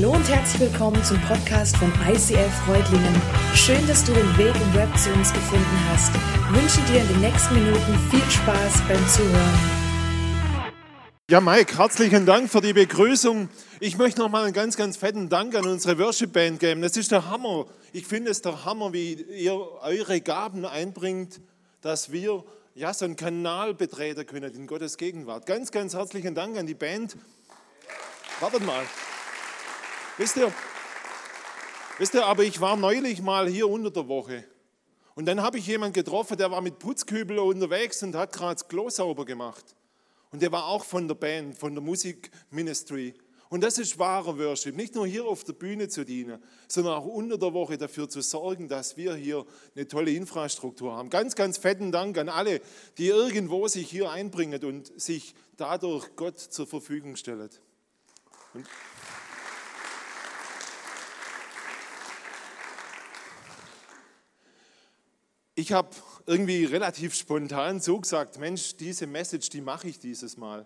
Hallo 0.00 0.12
und 0.12 0.28
herzlich 0.28 0.70
willkommen 0.70 1.02
zum 1.02 1.20
Podcast 1.22 1.76
von 1.76 1.92
ICF 2.08 2.54
Freudlingen. 2.64 3.20
Schön, 3.52 3.84
dass 3.88 4.04
du 4.04 4.12
den 4.12 4.38
Weg 4.38 4.54
im 4.54 4.74
Web 4.74 4.96
zu 4.96 5.12
uns 5.12 5.32
gefunden 5.32 5.88
hast. 5.90 6.12
Ich 6.14 6.62
wünsche 6.62 6.92
dir 6.92 7.00
in 7.00 7.08
den 7.08 7.20
nächsten 7.20 7.54
Minuten 7.54 7.98
viel 8.08 8.30
Spaß 8.30 8.80
beim 8.86 9.08
Zuhören. 9.08 9.58
Ja, 11.28 11.40
Mike, 11.40 11.76
herzlichen 11.76 12.26
Dank 12.26 12.48
für 12.48 12.60
die 12.60 12.74
Begrüßung. 12.74 13.48
Ich 13.80 13.98
möchte 13.98 14.20
nochmal 14.20 14.44
einen 14.44 14.52
ganz, 14.52 14.76
ganz 14.76 14.96
fetten 14.96 15.28
Dank 15.28 15.56
an 15.56 15.66
unsere 15.66 15.98
Worship 15.98 16.32
Band 16.32 16.60
geben. 16.60 16.80
Das 16.80 16.96
ist 16.96 17.10
der 17.10 17.28
Hammer. 17.28 17.66
Ich 17.92 18.06
finde 18.06 18.30
es 18.30 18.40
der 18.40 18.64
Hammer, 18.64 18.92
wie 18.92 19.14
ihr 19.14 19.60
eure 19.82 20.20
Gaben 20.20 20.64
einbringt, 20.64 21.40
dass 21.80 22.12
wir 22.12 22.44
ja, 22.76 22.94
so 22.94 23.04
einen 23.04 23.16
Kanal 23.16 23.74
betreten 23.74 24.24
können 24.24 24.54
in 24.54 24.68
Gottes 24.68 24.96
Gegenwart. 24.96 25.44
Ganz, 25.46 25.72
ganz 25.72 25.94
herzlichen 25.94 26.36
Dank 26.36 26.56
an 26.56 26.68
die 26.68 26.74
Band. 26.74 27.16
Wartet 28.38 28.64
mal. 28.64 28.84
Wisst 30.18 30.36
ihr, 30.36 30.52
wisst 31.98 32.14
ihr, 32.14 32.26
aber 32.26 32.42
ich 32.42 32.60
war 32.60 32.76
neulich 32.76 33.22
mal 33.22 33.48
hier 33.48 33.68
unter 33.68 33.90
der 33.90 34.08
Woche 34.08 34.44
und 35.14 35.26
dann 35.26 35.42
habe 35.42 35.58
ich 35.58 35.66
jemanden 35.66 35.94
getroffen, 35.94 36.36
der 36.36 36.50
war 36.50 36.60
mit 36.60 36.80
Putzkübel 36.80 37.38
unterwegs 37.38 38.02
und 38.02 38.14
hat 38.14 38.32
gerade 38.32 38.54
das 38.54 38.68
Klo 38.68 38.88
sauber 38.88 39.24
gemacht. 39.24 39.64
Und 40.30 40.42
der 40.42 40.52
war 40.52 40.66
auch 40.66 40.84
von 40.84 41.08
der 41.08 41.16
Band, 41.16 41.56
von 41.56 41.74
der 41.74 41.82
Musikministry. 41.82 43.14
Und 43.48 43.62
das 43.62 43.78
ist 43.78 43.98
wahrer 43.98 44.38
Worship. 44.38 44.76
Nicht 44.76 44.94
nur 44.94 45.06
hier 45.06 45.24
auf 45.24 45.42
der 45.42 45.54
Bühne 45.54 45.88
zu 45.88 46.04
dienen, 46.04 46.42
sondern 46.68 46.94
auch 46.94 47.06
unter 47.06 47.38
der 47.38 47.52
Woche 47.52 47.78
dafür 47.78 48.08
zu 48.08 48.20
sorgen, 48.20 48.68
dass 48.68 48.96
wir 48.96 49.14
hier 49.14 49.44
eine 49.74 49.88
tolle 49.88 50.12
Infrastruktur 50.12 50.96
haben. 50.96 51.10
Ganz, 51.10 51.34
ganz 51.34 51.58
fetten 51.58 51.90
Dank 51.90 52.18
an 52.18 52.28
alle, 52.28 52.60
die 52.98 53.06
irgendwo 53.06 53.66
sich 53.66 53.90
hier 53.90 54.10
einbringen 54.10 54.64
und 54.64 55.00
sich 55.00 55.34
dadurch 55.56 56.14
Gott 56.14 56.38
zur 56.38 56.66
Verfügung 56.66 57.16
stellen. 57.16 57.50
Und 58.54 58.66
ich 65.58 65.72
habe 65.72 65.90
irgendwie 66.26 66.64
relativ 66.64 67.16
spontan 67.16 67.80
so 67.80 68.00
gesagt, 68.00 68.38
Mensch, 68.38 68.76
diese 68.76 69.08
Message, 69.08 69.48
die 69.50 69.60
mache 69.60 69.88
ich 69.88 69.98
dieses 69.98 70.36
Mal. 70.36 70.64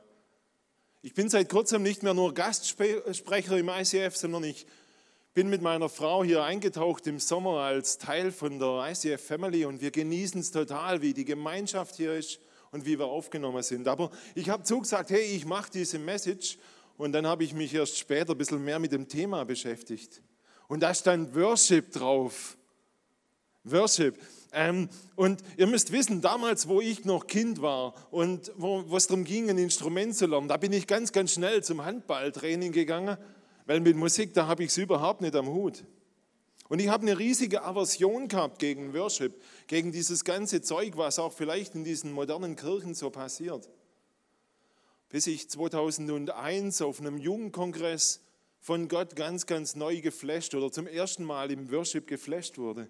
Ich 1.00 1.14
bin 1.14 1.30
seit 1.30 1.48
kurzem 1.48 1.82
nicht 1.82 2.02
mehr 2.02 2.12
nur 2.12 2.34
Gastsprecher 2.34 3.56
im 3.56 3.70
ICF, 3.70 4.14
sondern 4.14 4.44
ich 4.44 4.66
bin 5.32 5.48
mit 5.48 5.62
meiner 5.62 5.88
Frau 5.88 6.22
hier 6.22 6.44
eingetaucht 6.44 7.06
im 7.06 7.20
Sommer 7.20 7.60
als 7.60 7.96
Teil 7.96 8.30
von 8.30 8.58
der 8.58 8.90
ICF 8.90 9.24
Family 9.24 9.64
und 9.64 9.80
wir 9.80 9.90
genießen 9.90 10.42
es 10.42 10.50
total, 10.50 11.00
wie 11.00 11.14
die 11.14 11.24
Gemeinschaft 11.24 11.96
hier 11.96 12.12
ist 12.12 12.38
und 12.70 12.84
wie 12.84 12.98
wir 12.98 13.06
aufgenommen 13.06 13.62
sind. 13.62 13.88
Aber 13.88 14.10
ich 14.34 14.50
habe 14.50 14.62
zugesagt, 14.62 15.08
hey, 15.08 15.22
ich 15.22 15.46
mache 15.46 15.70
diese 15.72 15.98
Message 15.98 16.58
und 16.98 17.12
dann 17.12 17.26
habe 17.26 17.44
ich 17.44 17.54
mich 17.54 17.72
erst 17.72 17.96
später 17.96 18.32
ein 18.32 18.38
bisschen 18.38 18.62
mehr 18.62 18.78
mit 18.78 18.92
dem 18.92 19.08
Thema 19.08 19.46
beschäftigt. 19.46 20.20
Und 20.68 20.80
da 20.80 20.92
stand 20.92 21.34
Worship 21.34 21.90
drauf. 21.92 22.58
Worship. 23.64 24.18
Ähm, 24.52 24.90
und 25.16 25.42
ihr 25.56 25.66
müsst 25.66 25.92
wissen, 25.92 26.20
damals, 26.20 26.68
wo 26.68 26.82
ich 26.82 27.06
noch 27.06 27.26
Kind 27.26 27.62
war 27.62 27.94
und 28.10 28.52
wo, 28.56 28.84
es 28.96 29.06
darum 29.06 29.24
ging, 29.24 29.48
ein 29.48 29.56
Instrument 29.56 30.14
zu 30.14 30.26
lernen, 30.26 30.48
da 30.48 30.58
bin 30.58 30.72
ich 30.74 30.86
ganz, 30.86 31.12
ganz 31.12 31.32
schnell 31.32 31.62
zum 31.62 31.84
Handballtraining 31.84 32.72
gegangen, 32.72 33.16
weil 33.64 33.80
mit 33.80 33.96
Musik, 33.96 34.34
da 34.34 34.46
habe 34.46 34.64
ich 34.64 34.70
es 34.70 34.76
überhaupt 34.76 35.22
nicht 35.22 35.34
am 35.34 35.48
Hut. 35.48 35.84
Und 36.68 36.80
ich 36.80 36.88
habe 36.88 37.02
eine 37.02 37.18
riesige 37.18 37.62
Aversion 37.62 38.28
gehabt 38.28 38.58
gegen 38.58 38.92
Worship, 38.92 39.42
gegen 39.68 39.90
dieses 39.90 40.22
ganze 40.22 40.60
Zeug, 40.60 40.96
was 40.96 41.18
auch 41.18 41.32
vielleicht 41.32 41.74
in 41.74 41.84
diesen 41.84 42.12
modernen 42.12 42.54
Kirchen 42.54 42.94
so 42.94 43.08
passiert. 43.08 43.70
Bis 45.08 45.26
ich 45.26 45.48
2001 45.48 46.82
auf 46.82 47.00
einem 47.00 47.16
Jugendkongress 47.16 48.20
von 48.60 48.88
Gott 48.88 49.16
ganz, 49.16 49.46
ganz 49.46 49.76
neu 49.76 50.00
geflasht 50.00 50.54
oder 50.54 50.70
zum 50.70 50.86
ersten 50.86 51.24
Mal 51.24 51.50
im 51.50 51.70
Worship 51.70 52.06
geflasht 52.06 52.58
wurde 52.58 52.88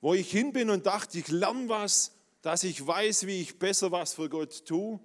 wo 0.00 0.14
ich 0.14 0.30
hin 0.30 0.52
bin 0.52 0.70
und 0.70 0.86
dachte, 0.86 1.18
ich 1.18 1.28
lerne 1.28 1.68
was, 1.68 2.12
dass 2.42 2.64
ich 2.64 2.86
weiß, 2.86 3.26
wie 3.26 3.40
ich 3.40 3.58
besser 3.58 3.90
was 3.90 4.14
für 4.14 4.28
Gott 4.28 4.64
tue. 4.64 5.00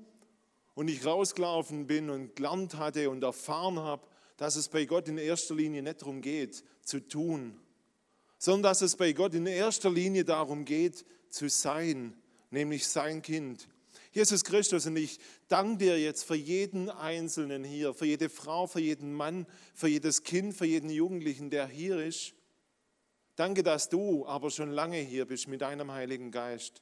Und 0.76 0.88
ich 0.88 1.06
rausgelaufen 1.06 1.86
bin 1.86 2.10
und 2.10 2.36
gelernt 2.36 2.76
hatte 2.76 3.10
und 3.12 3.24
erfahren 3.24 3.78
habe, 3.78 4.08
dass 4.38 4.56
es 4.56 4.70
bei 4.70 4.86
Gott 4.86 5.08
in 5.08 5.20
erster 5.20 5.54
Linie 5.54 5.84
nicht 5.84 6.02
darum 6.02 6.20
geht, 6.22 6.64
zu 6.82 7.00
tun, 7.00 7.60
sondern 8.40 8.64
dass 8.64 8.82
es 8.82 8.96
bei 8.96 9.14
Gott 9.14 9.36
in 9.36 9.46
erster 9.46 9.92
Linie 9.92 10.26
darum 10.26 10.66
geht, 10.66 11.06
zu 11.30 11.48
sein, 11.48 12.16
nämlich 12.50 12.88
sein 12.88 13.22
Kind. 13.22 13.68
Jesus 14.12 14.44
Christus, 14.44 14.88
und 14.88 14.98
ich 14.98 15.20
danke 15.48 15.78
dir 15.86 16.00
jetzt 16.00 16.24
für 16.24 16.36
jeden 16.36 16.90
Einzelnen 16.90 17.64
hier, 17.64 17.94
für 17.94 18.06
jede 18.06 18.30
Frau, 18.30 18.66
für 18.66 18.80
jeden 18.80 19.14
Mann, 19.14 19.46
für 19.76 19.88
jedes 19.88 20.24
Kind, 20.24 20.56
für 20.56 20.66
jeden 20.66 20.90
Jugendlichen, 20.90 21.52
der 21.52 21.68
hier 21.68 22.04
ist 22.04 22.34
Danke, 23.36 23.64
dass 23.64 23.90
du 23.90 24.28
aber 24.28 24.52
schon 24.52 24.72
lange 24.72 24.98
hier 24.98 25.26
bist 25.26 25.48
mit 25.48 25.62
deinem 25.62 25.92
Heiligen 25.92 26.32
Geist. 26.32 26.82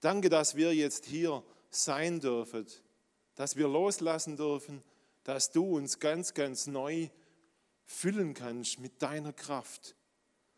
Danke, 0.00 0.28
dass 0.28 0.54
wir 0.54 0.74
jetzt 0.74 1.06
hier 1.06 1.42
sein 1.70 2.20
dürfen, 2.20 2.66
dass 3.34 3.56
wir 3.56 3.66
loslassen 3.66 4.36
dürfen, 4.36 4.82
dass 5.24 5.50
du 5.50 5.76
uns 5.76 5.98
ganz, 5.98 6.34
ganz 6.34 6.66
neu 6.68 7.08
füllen 7.84 8.34
kannst 8.34 8.78
mit 8.78 9.02
deiner 9.02 9.32
Kraft, 9.32 9.96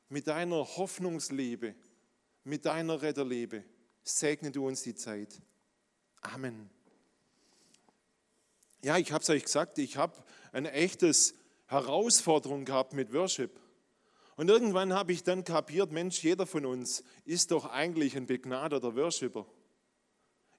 mit 0.09 0.27
deiner 0.27 0.77
Hoffnungsliebe, 0.77 1.75
mit 2.45 2.67
deiner 2.67 3.01
Retterliebe. 3.01 3.65
Segne 4.03 4.51
du 4.51 4.67
uns 4.67 4.83
die 4.83 4.95
Zeit. 4.95 5.41
Amen. 6.21 6.69
Ja, 8.83 8.97
ich 8.97 9.13
habe 9.13 9.23
es 9.23 9.31
euch 9.31 9.45
gesagt, 9.45 9.79
ich 9.79 9.97
habe 9.97 10.23
eine 10.53 10.73
echte 10.73 11.13
Herausforderung 11.67 12.65
gehabt 12.65 12.93
mit 12.93 13.13
Worship. 13.13 13.59
Und 14.38 14.49
irgendwann 14.49 14.93
habe 14.93 15.10
ich 15.10 15.25
dann 15.25 15.43
kapiert, 15.43 15.91
Mensch, 15.91 16.22
jeder 16.22 16.47
von 16.47 16.65
uns 16.65 17.03
ist 17.25 17.50
doch 17.50 17.72
eigentlich 17.72 18.16
ein 18.16 18.26
begnadeter 18.26 18.94
Worshipper. 18.94 19.44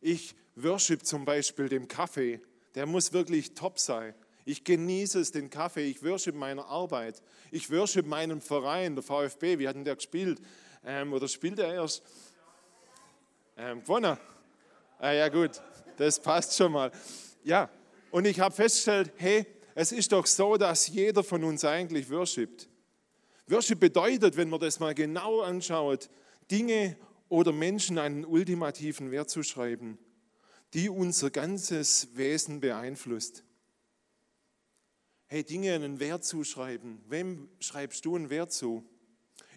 Ich 0.02 0.36
worship 0.58 1.06
zum 1.06 1.24
Beispiel 1.24 1.70
dem 1.70 1.88
Kaffee, 1.88 2.42
der 2.76 2.86
muss 2.86 3.14
wirklich 3.14 3.54
top 3.54 3.80
sein. 3.80 4.14
Ich 4.44 4.66
genieße 4.66 5.22
es, 5.22 5.32
den 5.32 5.50
Kaffee, 5.50 5.86
ich 5.86 6.04
worship 6.04 6.36
meine 6.36 6.66
Arbeit, 6.66 7.24
ich 7.52 7.72
worship 7.72 8.06
meinen 8.06 8.42
Verein, 8.42 8.96
der 8.96 9.04
VfB, 9.04 9.60
wie 9.60 9.68
hat 9.70 9.78
denn 9.78 9.86
der 9.86 9.96
gespielt? 9.96 10.42
Ähm, 10.84 11.14
oder 11.14 11.30
spielt 11.30 11.58
er 11.60 11.74
erst? 11.74 12.04
Ähm, 13.56 13.80
gewonnen. 13.80 14.18
Ah, 14.98 15.12
ja 15.14 15.30
gut, 15.30 15.52
das 15.96 16.20
passt 16.20 16.54
schon 16.58 16.74
mal. 16.74 16.92
Ja, 17.46 17.70
und 18.12 18.26
ich 18.26 18.42
habe 18.42 18.54
festgestellt, 18.54 19.14
hey, 19.16 19.46
es 19.74 19.94
ist 19.94 20.12
doch 20.12 20.26
so, 20.26 20.58
dass 20.58 20.88
jeder 20.90 21.24
von 21.24 21.46
uns 21.46 21.64
eigentlich 21.64 22.10
worshipt. 22.10 22.69
Worship 23.50 23.80
bedeutet, 23.80 24.38
wenn 24.38 24.50
man 24.50 24.60
das 24.60 24.80
mal 24.80 24.94
genau 24.94 25.42
anschaut, 25.42 26.10
Dinge 26.52 26.98
oder 27.30 27.52
Menschen 27.52 27.98
einen 27.98 28.26
ultimativen 28.26 29.12
Wert 29.12 29.30
zu 29.30 29.44
schreiben, 29.44 29.98
die 30.74 30.90
unser 30.90 31.32
ganzes 31.32 32.10
Wesen 32.16 32.60
beeinflusst. 32.60 33.44
Hey, 35.28 35.44
Dinge 35.44 35.74
einen 35.74 36.00
Wert 36.00 36.26
zuschreiben. 36.26 37.04
Wem 37.08 37.50
schreibst 37.60 38.06
du 38.06 38.16
einen 38.16 38.30
Wert 38.30 38.52
zu? 38.52 38.84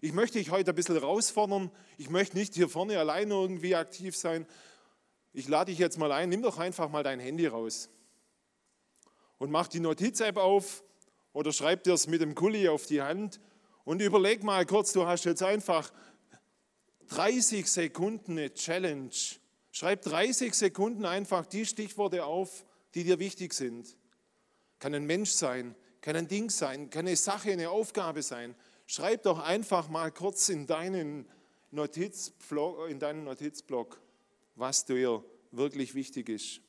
Ich 0.00 0.12
möchte 0.12 0.38
dich 0.38 0.50
heute 0.50 0.72
ein 0.72 0.75
bisschen 0.75 0.98
herausfordern. 0.98 1.70
Ich 1.97 2.10
möchte 2.10 2.36
nicht 2.36 2.54
hier 2.54 2.69
vorne 2.69 2.98
alleine 2.98 3.34
irgendwie 3.34 3.75
aktiv 3.75 4.16
sein. 4.16 4.47
Ich 5.32 5.48
lade 5.48 5.70
dich 5.70 5.78
jetzt 5.78 5.98
mal 5.98 6.12
ein. 6.12 6.28
Nimm 6.28 6.42
doch 6.42 6.58
einfach 6.58 6.91
mal 6.91 7.02
dein 7.02 7.20
Handy 7.20 7.47
raus 7.47 7.88
und 9.38 9.50
mach 9.50 9.66
die 9.66 9.81
Notiz-App 9.81 10.36
auf 10.36 10.84
oder 11.32 11.52
schreib 11.52 11.84
dir 11.84 11.94
es 11.94 12.06
mit 12.06 12.20
dem 12.20 12.34
Kuli 12.34 12.69
auf 12.69 12.86
die 12.86 13.02
Hand 13.02 13.41
und 13.84 14.00
überleg 14.00 14.43
mal 14.43 14.65
kurz, 14.66 14.93
du 14.93 15.06
hast 15.06 15.25
jetzt 15.25 15.43
einfach 15.43 15.93
30 17.09 17.70
Sekunden 17.70 18.32
eine 18.32 18.54
Challenge. 18.54 19.10
Schreib 19.70 20.03
30 20.03 20.54
Sekunden 20.54 21.04
einfach 21.04 21.47
die 21.47 21.66
Stichworte 21.66 22.25
auf, 22.25 22.65
die 22.94 23.04
dir 23.04 23.19
wichtig 23.19 23.55
sind. 23.55 23.96
Kann 24.79 24.94
ein 24.94 25.06
Mensch 25.06 25.31
sein, 25.31 25.75
kann 26.00 26.17
ein 26.17 26.29
Ding 26.29 26.50
sein, 26.50 26.90
kann 26.90 27.06
eine 27.06 27.17
Sache, 27.17 27.52
eine 27.52 27.70
Aufgabe 27.70 28.23
sein. 28.23 28.55
Schreib 28.87 29.23
doch 29.23 29.38
einfach 29.38 29.88
mal 29.88 30.11
kurz 30.11 30.49
in 30.49 30.67
deinen 30.67 31.28
Notizblock, 31.70 32.88
in 32.88 32.99
deinen 32.99 33.25
Notizblock 33.25 34.02
was 34.55 34.85
dir 34.85 35.25
wirklich 35.50 35.94
wichtig 35.94 36.28
ist. 36.28 36.61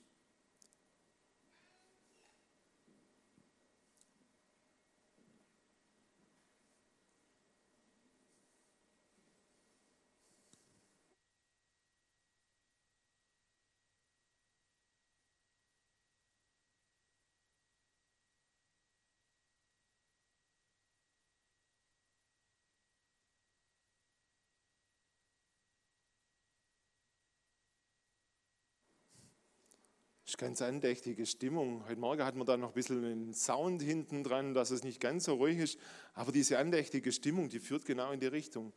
Ist 30.33 30.39
ganz 30.39 30.63
andächtige 30.63 31.27
Stimmung. 31.27 31.83
Heute 31.87 31.99
Morgen 31.99 32.23
hat 32.23 32.35
man 32.35 32.47
da 32.47 32.57
noch 32.57 32.69
ein 32.69 32.73
bisschen 32.73 33.05
einen 33.05 33.33
Sound 33.35 33.83
hinten 33.83 34.23
dran, 34.23 34.55
dass 34.55 34.71
es 34.71 34.83
nicht 34.83 34.99
ganz 34.99 35.25
so 35.25 35.35
ruhig 35.35 35.59
ist. 35.59 35.77
Aber 36.15 36.31
diese 36.31 36.57
andächtige 36.57 37.11
Stimmung, 37.11 37.49
die 37.49 37.59
führt 37.59 37.85
genau 37.85 38.11
in 38.11 38.19
die 38.19 38.25
Richtung. 38.25 38.73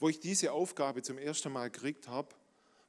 Wo 0.00 0.08
ich 0.08 0.18
diese 0.18 0.50
Aufgabe 0.50 1.02
zum 1.02 1.16
ersten 1.16 1.52
Mal 1.52 1.70
gekriegt 1.70 2.08
habe, 2.08 2.34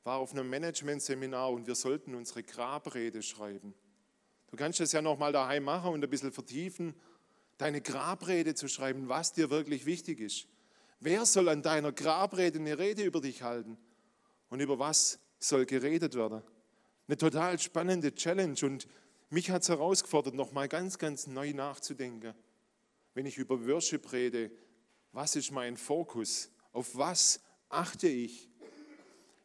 war 0.03 0.17
auf 0.17 0.31
einem 0.31 0.49
Managementseminar 0.49 1.51
und 1.51 1.67
wir 1.67 1.75
sollten 1.75 2.15
unsere 2.15 2.41
Grabrede 2.41 3.21
schreiben. 3.21 3.75
Du 4.49 4.57
kannst 4.57 4.79
das 4.79 4.93
ja 4.93 5.03
noch 5.03 5.19
mal 5.19 5.31
daheim 5.31 5.63
machen 5.63 5.93
und 5.93 6.03
ein 6.03 6.09
bisschen 6.09 6.31
vertiefen, 6.31 6.95
deine 7.59 7.81
Grabrede 7.81 8.55
zu 8.55 8.67
schreiben, 8.67 9.09
was 9.09 9.33
dir 9.33 9.51
wirklich 9.51 9.85
wichtig 9.85 10.21
ist. 10.21 10.47
Wer 10.99 11.27
soll 11.27 11.49
an 11.49 11.61
deiner 11.61 11.91
Grabrede 11.91 12.57
eine 12.57 12.79
Rede 12.79 13.03
über 13.03 13.21
dich 13.21 13.43
halten? 13.43 13.77
Und 14.49 14.59
über 14.59 14.79
was 14.79 15.19
soll 15.37 15.67
geredet 15.67 16.15
werden? 16.15 16.41
Eine 17.07 17.17
total 17.17 17.59
spannende 17.59 18.13
Challenge 18.13 18.57
und 18.63 18.87
mich 19.29 19.49
hat 19.49 19.61
es 19.61 19.69
herausgefordert, 19.69 20.33
noch 20.33 20.51
mal 20.51 20.67
ganz, 20.67 20.97
ganz 20.97 21.27
neu 21.27 21.53
nachzudenken. 21.53 22.33
Wenn 23.13 23.25
ich 23.25 23.37
über 23.37 23.65
Worship 23.65 24.11
rede, 24.11 24.51
was 25.11 25.35
ist 25.35 25.51
mein 25.51 25.77
Fokus? 25.77 26.51
Auf 26.73 26.95
was 26.97 27.41
achte 27.69 28.07
ich? 28.07 28.49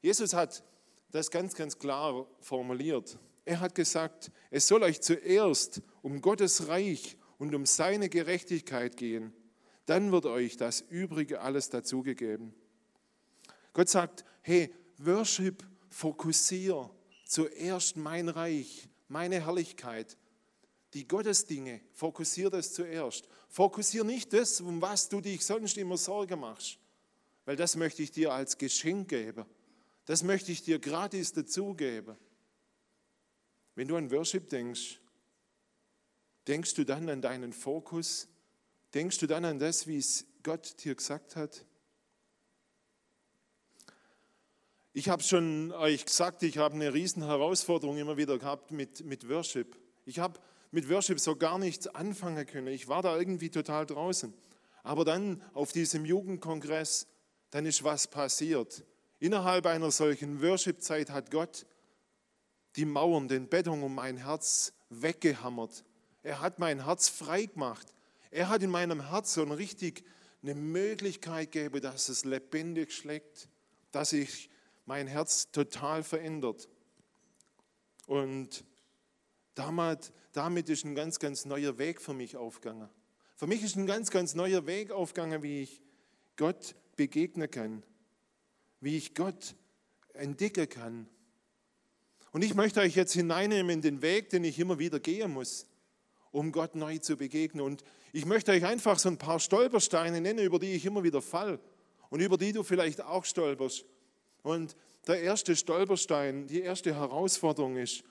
Jesus 0.02 0.34
hat 0.34 0.64
das 1.10 1.30
ganz, 1.30 1.54
ganz 1.54 1.78
klar 1.78 2.26
formuliert. 2.40 3.18
Er 3.44 3.60
hat 3.60 3.74
gesagt, 3.74 4.30
es 4.50 4.66
soll 4.66 4.82
euch 4.82 5.00
zuerst 5.00 5.82
um 6.02 6.20
Gottes 6.20 6.68
Reich 6.68 7.16
und 7.38 7.54
um 7.54 7.64
seine 7.64 8.08
Gerechtigkeit 8.08 8.96
gehen. 8.96 9.32
Dann 9.86 10.10
wird 10.10 10.26
euch 10.26 10.56
das 10.56 10.80
Übrige 10.80 11.40
alles 11.40 11.70
dazugegeben. 11.70 12.54
Gott 13.72 13.88
sagt, 13.88 14.24
hey, 14.42 14.74
Worship, 14.98 15.62
fokussier 15.90 16.90
zuerst 17.26 17.96
mein 17.96 18.30
Reich, 18.30 18.88
meine 19.08 19.44
Herrlichkeit. 19.44 20.16
Die 20.94 21.06
Gottesdinge, 21.06 21.82
fokussier 21.92 22.48
das 22.48 22.72
zuerst. 22.72 23.28
Fokussier 23.48 24.04
nicht 24.04 24.32
das, 24.32 24.60
um 24.60 24.80
was 24.80 25.08
du 25.08 25.20
dich 25.20 25.44
sonst 25.44 25.76
immer 25.76 25.98
Sorge 25.98 26.36
machst, 26.36 26.78
weil 27.44 27.56
das 27.56 27.76
möchte 27.76 28.02
ich 28.02 28.12
dir 28.12 28.32
als 28.32 28.56
Geschenk 28.56 29.08
geben. 29.08 29.44
Das 30.06 30.22
möchte 30.22 30.52
ich 30.52 30.62
dir 30.62 30.78
gratis 30.78 31.32
dazugeben. 31.32 32.16
Wenn 33.74 33.88
du 33.88 33.96
an 33.96 34.10
Worship 34.10 34.48
denkst, 34.48 35.00
denkst 36.46 36.74
du 36.74 36.84
dann 36.84 37.08
an 37.08 37.20
deinen 37.20 37.52
Fokus? 37.52 38.28
Denkst 38.94 39.18
du 39.18 39.26
dann 39.26 39.44
an 39.44 39.58
das, 39.58 39.86
wie 39.86 39.98
es 39.98 40.24
Gott 40.42 40.82
dir 40.84 40.94
gesagt 40.94 41.36
hat? 41.36 41.64
Ich 44.98 45.10
habe 45.10 45.22
schon 45.22 45.72
euch 45.72 46.06
gesagt, 46.06 46.42
ich 46.42 46.56
habe 46.56 46.74
eine 46.74 46.94
riesen 46.94 47.22
Herausforderung 47.22 47.98
immer 47.98 48.16
wieder 48.16 48.38
gehabt 48.38 48.70
mit, 48.70 49.04
mit 49.04 49.28
Worship. 49.28 49.76
Ich 50.06 50.18
habe 50.20 50.40
mit 50.70 50.88
Worship 50.88 51.20
so 51.20 51.36
gar 51.36 51.58
nichts 51.58 51.86
anfangen 51.86 52.46
können. 52.46 52.68
Ich 52.68 52.88
war 52.88 53.02
da 53.02 53.14
irgendwie 53.18 53.50
total 53.50 53.84
draußen. 53.84 54.32
Aber 54.84 55.04
dann 55.04 55.42
auf 55.52 55.72
diesem 55.72 56.06
Jugendkongress, 56.06 57.08
dann 57.50 57.66
ist 57.66 57.84
was 57.84 58.08
passiert. 58.08 58.86
Innerhalb 59.18 59.66
einer 59.66 59.90
solchen 59.90 60.40
Worship-Zeit 60.40 61.10
hat 61.10 61.30
Gott 61.30 61.66
die 62.76 62.86
Mauern, 62.86 63.28
den 63.28 63.48
Beton 63.48 63.82
um 63.82 63.94
mein 63.94 64.16
Herz 64.16 64.72
weggehammert. 64.88 65.84
Er 66.22 66.40
hat 66.40 66.58
mein 66.58 66.86
Herz 66.86 67.10
frei 67.10 67.44
gemacht. 67.44 67.92
Er 68.30 68.48
hat 68.48 68.62
in 68.62 68.70
meinem 68.70 69.10
Herz 69.10 69.34
so 69.34 69.42
richtig 69.42 70.04
eine 70.42 70.54
Möglichkeit 70.54 71.52
gegeben, 71.52 71.82
dass 71.82 72.08
es 72.08 72.24
lebendig 72.24 72.94
schlägt, 72.94 73.50
dass 73.90 74.14
ich 74.14 74.48
mein 74.86 75.06
Herz 75.06 75.50
total 75.50 76.02
verändert. 76.02 76.68
Und 78.06 78.64
damit, 79.54 80.12
damit 80.32 80.68
ist 80.68 80.84
ein 80.84 80.94
ganz, 80.94 81.18
ganz 81.18 81.44
neuer 81.44 81.76
Weg 81.78 82.00
für 82.00 82.14
mich 82.14 82.36
aufgegangen. 82.36 82.88
Für 83.34 83.46
mich 83.46 83.62
ist 83.62 83.76
ein 83.76 83.86
ganz, 83.86 84.10
ganz 84.10 84.34
neuer 84.34 84.66
Weg 84.66 84.92
aufgegangen, 84.92 85.42
wie 85.42 85.62
ich 85.62 85.82
Gott 86.36 86.74
begegnen 86.94 87.50
kann, 87.50 87.82
wie 88.80 88.96
ich 88.96 89.14
Gott 89.14 89.54
entdecken 90.14 90.68
kann. 90.68 91.08
Und 92.32 92.42
ich 92.42 92.54
möchte 92.54 92.80
euch 92.80 92.94
jetzt 92.94 93.12
hineinnehmen 93.12 93.70
in 93.70 93.82
den 93.82 94.02
Weg, 94.02 94.30
den 94.30 94.44
ich 94.44 94.58
immer 94.58 94.78
wieder 94.78 95.00
gehen 95.00 95.32
muss, 95.32 95.66
um 96.30 96.52
Gott 96.52 96.74
neu 96.74 96.98
zu 96.98 97.16
begegnen. 97.16 97.64
Und 97.64 97.82
ich 98.12 98.24
möchte 98.24 98.52
euch 98.52 98.64
einfach 98.64 98.98
so 98.98 99.08
ein 99.08 99.18
paar 99.18 99.40
Stolpersteine 99.40 100.20
nennen, 100.20 100.44
über 100.44 100.58
die 100.58 100.72
ich 100.72 100.86
immer 100.86 101.02
wieder 101.02 101.22
fall 101.22 101.58
und 102.08 102.20
über 102.20 102.38
die 102.38 102.52
du 102.52 102.62
vielleicht 102.62 103.00
auch 103.00 103.24
stolperst. 103.24 103.84
Und 104.46 104.76
der 105.08 105.22
erste 105.22 105.56
Stolperstein, 105.56 106.46
die 106.46 106.60
erste 106.60 106.94
Herausforderung 106.94 107.76
ist, 107.78 108.04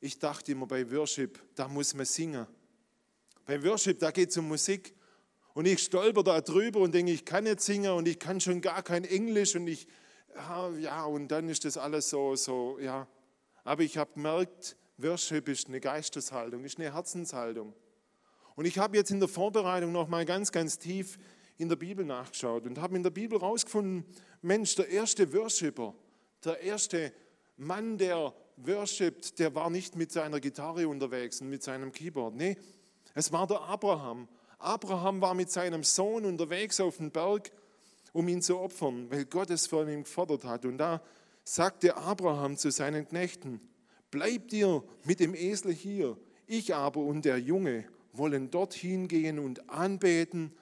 ich 0.00 0.18
dachte 0.18 0.52
immer 0.52 0.66
bei 0.66 0.90
Worship, 0.90 1.38
da 1.54 1.68
muss 1.68 1.92
man 1.92 2.06
singen. 2.06 2.46
Bei 3.44 3.62
Worship, 3.62 3.98
da 3.98 4.10
geht 4.12 4.30
es 4.30 4.38
um 4.38 4.48
Musik. 4.48 4.94
Und 5.52 5.66
ich 5.66 5.82
stolper 5.82 6.22
da 6.22 6.40
drüber 6.40 6.80
und 6.80 6.94
denke, 6.94 7.12
ich 7.12 7.26
kann 7.26 7.44
nicht 7.44 7.60
singen 7.60 7.92
und 7.92 8.08
ich 8.08 8.18
kann 8.18 8.40
schon 8.40 8.62
gar 8.62 8.82
kein 8.82 9.04
Englisch 9.04 9.54
und 9.56 9.66
ich, 9.68 9.86
ja, 10.78 11.04
und 11.04 11.28
dann 11.28 11.50
ist 11.50 11.66
das 11.66 11.76
alles 11.76 12.08
so, 12.08 12.34
so, 12.34 12.78
ja. 12.80 13.06
Aber 13.62 13.82
ich 13.82 13.98
habe 13.98 14.14
gemerkt, 14.14 14.74
Worship 14.96 15.50
ist 15.50 15.68
eine 15.68 15.80
Geisteshaltung, 15.80 16.64
ist 16.64 16.78
eine 16.78 16.94
Herzenshaltung. 16.94 17.74
Und 18.54 18.64
ich 18.64 18.78
habe 18.78 18.96
jetzt 18.96 19.10
in 19.10 19.20
der 19.20 19.28
Vorbereitung 19.28 19.92
noch 19.92 20.08
mal 20.08 20.24
ganz, 20.24 20.50
ganz 20.50 20.78
tief 20.78 21.18
in 21.58 21.68
der 21.68 21.76
Bibel 21.76 22.04
nachgeschaut 22.04 22.66
und 22.66 22.78
habe 22.78 22.96
in 22.96 23.02
der 23.02 23.10
Bibel 23.10 23.40
herausgefunden, 23.40 24.04
Mensch, 24.42 24.74
der 24.74 24.88
erste 24.88 25.32
Worshipper, 25.32 25.94
der 26.44 26.60
erste 26.60 27.12
Mann, 27.56 27.96
der 27.98 28.34
worshipt, 28.56 29.38
der 29.38 29.54
war 29.54 29.70
nicht 29.70 29.96
mit 29.96 30.12
seiner 30.12 30.40
Gitarre 30.40 30.88
unterwegs 30.88 31.40
und 31.40 31.48
mit 31.48 31.62
seinem 31.62 31.92
Keyboard. 31.92 32.34
Nee, 32.34 32.56
es 33.14 33.32
war 33.32 33.46
der 33.46 33.62
Abraham. 33.62 34.28
Abraham 34.58 35.20
war 35.20 35.34
mit 35.34 35.50
seinem 35.50 35.82
Sohn 35.82 36.24
unterwegs 36.24 36.80
auf 36.80 36.98
den 36.98 37.10
Berg, 37.10 37.50
um 38.12 38.28
ihn 38.28 38.42
zu 38.42 38.58
opfern, 38.58 39.10
weil 39.10 39.26
Gott 39.26 39.50
es 39.50 39.66
von 39.66 39.88
ihm 39.88 40.04
gefordert 40.04 40.44
hat. 40.44 40.64
Und 40.64 40.78
da 40.78 41.02
sagte 41.44 41.96
Abraham 41.96 42.56
zu 42.56 42.70
seinen 42.70 43.06
Knechten, 43.06 43.60
bleibt 44.10 44.52
ihr 44.52 44.82
mit 45.04 45.20
dem 45.20 45.34
Esel 45.34 45.72
hier, 45.72 46.16
ich 46.46 46.74
aber 46.74 47.00
und 47.00 47.24
der 47.24 47.38
Junge 47.38 47.84
wollen 48.12 48.50
dorthin 48.50 49.08
gehen 49.08 49.38
und 49.38 49.68
anbeten 49.68 50.52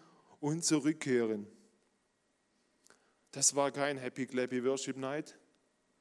und 0.44 0.62
zurückkehren. 0.62 1.46
Das 3.30 3.54
war 3.54 3.70
kein 3.70 3.96
Happy 3.96 4.26
Clappy 4.26 4.62
Worship 4.62 4.98
Night. 4.98 5.38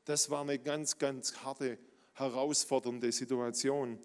Das 0.03 0.29
war 0.29 0.41
eine 0.41 0.59
ganz, 0.59 0.97
ganz 0.97 1.37
harte, 1.45 1.79
herausfordernde 2.11 3.09
Situation. 3.13 3.99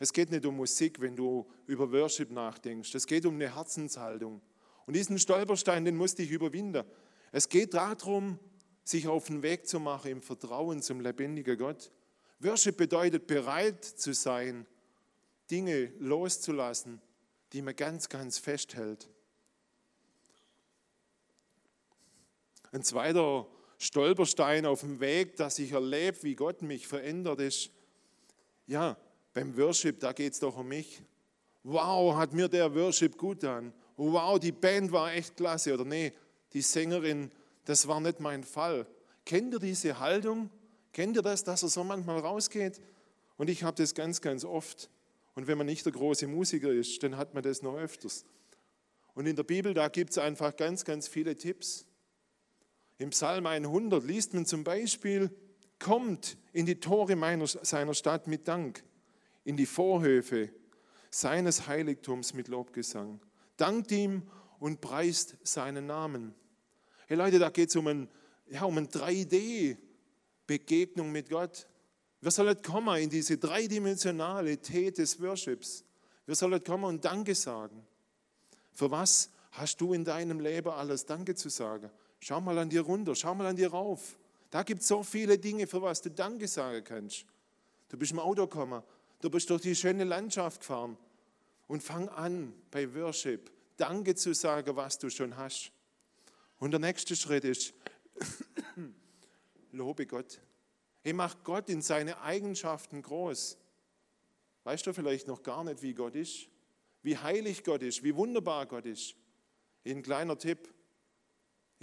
Es 0.00 0.12
geht 0.12 0.32
nicht 0.32 0.44
um 0.44 0.56
Musik, 0.56 1.00
wenn 1.00 1.14
du 1.14 1.48
über 1.68 1.92
Worship 1.92 2.32
nachdenkst. 2.32 2.96
Es 2.96 3.06
geht 3.06 3.26
um 3.26 3.34
eine 3.34 3.54
Herzenshaltung. 3.54 4.42
Und 4.86 4.96
diesen 4.96 5.20
Stolperstein, 5.20 5.84
den 5.84 5.94
musste 5.94 6.24
ich 6.24 6.32
überwinden. 6.32 6.82
Es 7.30 7.48
geht 7.48 7.74
darum, 7.74 8.40
sich 8.82 9.06
auf 9.06 9.28
den 9.28 9.44
Weg 9.44 9.68
zu 9.68 9.78
machen 9.78 10.10
im 10.10 10.20
Vertrauen 10.20 10.82
zum 10.82 10.98
lebendigen 10.98 11.56
Gott. 11.56 11.92
Worship 12.40 12.76
bedeutet 12.76 13.28
bereit 13.28 13.84
zu 13.84 14.14
sein, 14.14 14.66
Dinge 15.48 15.92
loszulassen, 16.00 17.00
die 17.52 17.62
man 17.62 17.76
ganz, 17.76 18.08
ganz 18.08 18.38
festhält. 18.38 19.08
Ein 22.74 22.82
zweiter 22.82 23.46
Stolperstein 23.78 24.66
auf 24.66 24.80
dem 24.80 24.98
Weg, 24.98 25.36
dass 25.36 25.60
ich 25.60 25.70
erlebe, 25.70 26.24
wie 26.24 26.34
Gott 26.34 26.60
mich 26.60 26.88
verändert, 26.88 27.38
ist, 27.38 27.70
ja, 28.66 28.96
beim 29.32 29.56
Worship, 29.56 30.00
da 30.00 30.12
geht 30.12 30.32
es 30.32 30.40
doch 30.40 30.56
um 30.56 30.66
mich. 30.66 31.00
Wow, 31.62 32.16
hat 32.16 32.32
mir 32.32 32.48
der 32.48 32.74
Worship 32.74 33.16
gut 33.16 33.42
getan. 33.42 33.72
Wow, 33.96 34.40
die 34.40 34.50
Band 34.50 34.90
war 34.90 35.12
echt 35.12 35.36
klasse. 35.36 35.72
Oder 35.72 35.84
nee, 35.84 36.14
die 36.52 36.62
Sängerin, 36.62 37.30
das 37.64 37.86
war 37.86 38.00
nicht 38.00 38.18
mein 38.18 38.42
Fall. 38.42 38.88
Kennt 39.24 39.54
ihr 39.54 39.60
diese 39.60 40.00
Haltung? 40.00 40.50
Kennt 40.92 41.14
ihr 41.14 41.22
das, 41.22 41.44
dass 41.44 41.62
er 41.62 41.68
so 41.68 41.84
manchmal 41.84 42.18
rausgeht? 42.18 42.80
Und 43.36 43.50
ich 43.50 43.62
habe 43.62 43.76
das 43.80 43.94
ganz, 43.94 44.20
ganz 44.20 44.44
oft. 44.44 44.90
Und 45.36 45.46
wenn 45.46 45.58
man 45.58 45.68
nicht 45.68 45.86
der 45.86 45.92
große 45.92 46.26
Musiker 46.26 46.72
ist, 46.72 47.00
dann 47.04 47.16
hat 47.16 47.34
man 47.34 47.44
das 47.44 47.62
noch 47.62 47.76
öfters. 47.76 48.24
Und 49.14 49.26
in 49.26 49.36
der 49.36 49.44
Bibel, 49.44 49.74
da 49.74 49.86
gibt 49.86 50.10
es 50.10 50.18
einfach 50.18 50.56
ganz, 50.56 50.84
ganz 50.84 51.06
viele 51.06 51.36
Tipps. 51.36 51.86
Im 52.98 53.10
Psalm 53.10 53.46
100 53.46 54.04
liest 54.04 54.34
man 54.34 54.46
zum 54.46 54.64
Beispiel, 54.64 55.30
kommt 55.78 56.36
in 56.52 56.66
die 56.66 56.80
Tore 56.80 57.16
meiner, 57.16 57.46
seiner 57.46 57.94
Stadt 57.94 58.26
mit 58.26 58.46
Dank, 58.46 58.84
in 59.44 59.56
die 59.56 59.64
Vorhöfe 59.66 60.50
seines 61.10 61.66
Heiligtums 61.66 62.34
mit 62.34 62.48
Lobgesang. 62.48 63.20
Dankt 63.56 63.90
ihm 63.92 64.24
und 64.58 64.80
preist 64.80 65.36
seinen 65.42 65.86
Namen. 65.86 66.34
Hey 67.06 67.16
Leute, 67.16 67.38
da 67.38 67.50
geht 67.50 67.68
es 67.68 67.76
um 67.76 67.86
ein, 67.86 68.08
ja, 68.46 68.64
um 68.64 68.76
ein 68.78 68.88
3D-Begegnung 68.88 71.12
mit 71.12 71.28
Gott. 71.28 71.68
Wir 72.20 72.30
sollen 72.30 72.62
kommen 72.62 72.96
in 72.96 73.10
diese 73.10 73.36
Dreidimensionalität 73.36 74.96
des 74.98 75.20
Worships. 75.20 75.84
Wir 76.26 76.34
sollen 76.34 76.64
kommen 76.64 76.84
und 76.84 77.04
Danke 77.04 77.34
sagen. 77.34 77.86
Für 78.72 78.90
was 78.90 79.28
hast 79.52 79.78
du 79.80 79.92
in 79.92 80.04
deinem 80.04 80.40
Leben 80.40 80.70
alles 80.70 81.04
Danke 81.04 81.34
zu 81.34 81.50
sagen? 81.50 81.90
Schau 82.26 82.40
mal 82.40 82.56
an 82.56 82.70
dir 82.70 82.80
runter, 82.80 83.14
schau 83.14 83.34
mal 83.34 83.44
an 83.48 83.56
dir 83.56 83.70
rauf. 83.70 84.16
Da 84.48 84.62
gibt 84.62 84.80
es 84.80 84.88
so 84.88 85.02
viele 85.02 85.36
Dinge, 85.36 85.66
für 85.66 85.82
was 85.82 86.00
du 86.00 86.10
Danke 86.10 86.48
sagen 86.48 86.82
kannst. 86.82 87.26
Du 87.90 87.98
bist 87.98 88.12
im 88.12 88.18
Auto 88.18 88.46
gekommen. 88.46 88.82
Du 89.20 89.28
bist 89.28 89.50
durch 89.50 89.60
die 89.60 89.76
schöne 89.76 90.04
Landschaft 90.04 90.62
gefahren. 90.62 90.96
Und 91.68 91.82
fang 91.82 92.08
an 92.08 92.54
bei 92.70 92.94
Worship. 92.94 93.52
Danke 93.76 94.14
zu 94.14 94.32
sagen, 94.32 94.74
was 94.74 94.98
du 94.98 95.10
schon 95.10 95.36
hast. 95.36 95.70
Und 96.60 96.70
der 96.70 96.80
nächste 96.80 97.14
Schritt 97.14 97.44
ist, 97.44 97.74
lobe 99.72 100.06
Gott. 100.06 100.40
Hey, 101.02 101.12
mach 101.12 101.44
Gott 101.44 101.68
in 101.68 101.82
seine 101.82 102.22
Eigenschaften 102.22 103.02
groß. 103.02 103.58
Weißt 104.62 104.86
du 104.86 104.94
vielleicht 104.94 105.28
noch 105.28 105.42
gar 105.42 105.62
nicht, 105.62 105.82
wie 105.82 105.92
Gott 105.92 106.14
ist? 106.14 106.48
Wie 107.02 107.18
heilig 107.18 107.64
Gott 107.64 107.82
ist, 107.82 108.02
wie 108.02 108.16
wunderbar 108.16 108.64
Gott 108.64 108.86
ist. 108.86 109.14
Ein 109.84 110.02
kleiner 110.02 110.38
Tipp. 110.38 110.73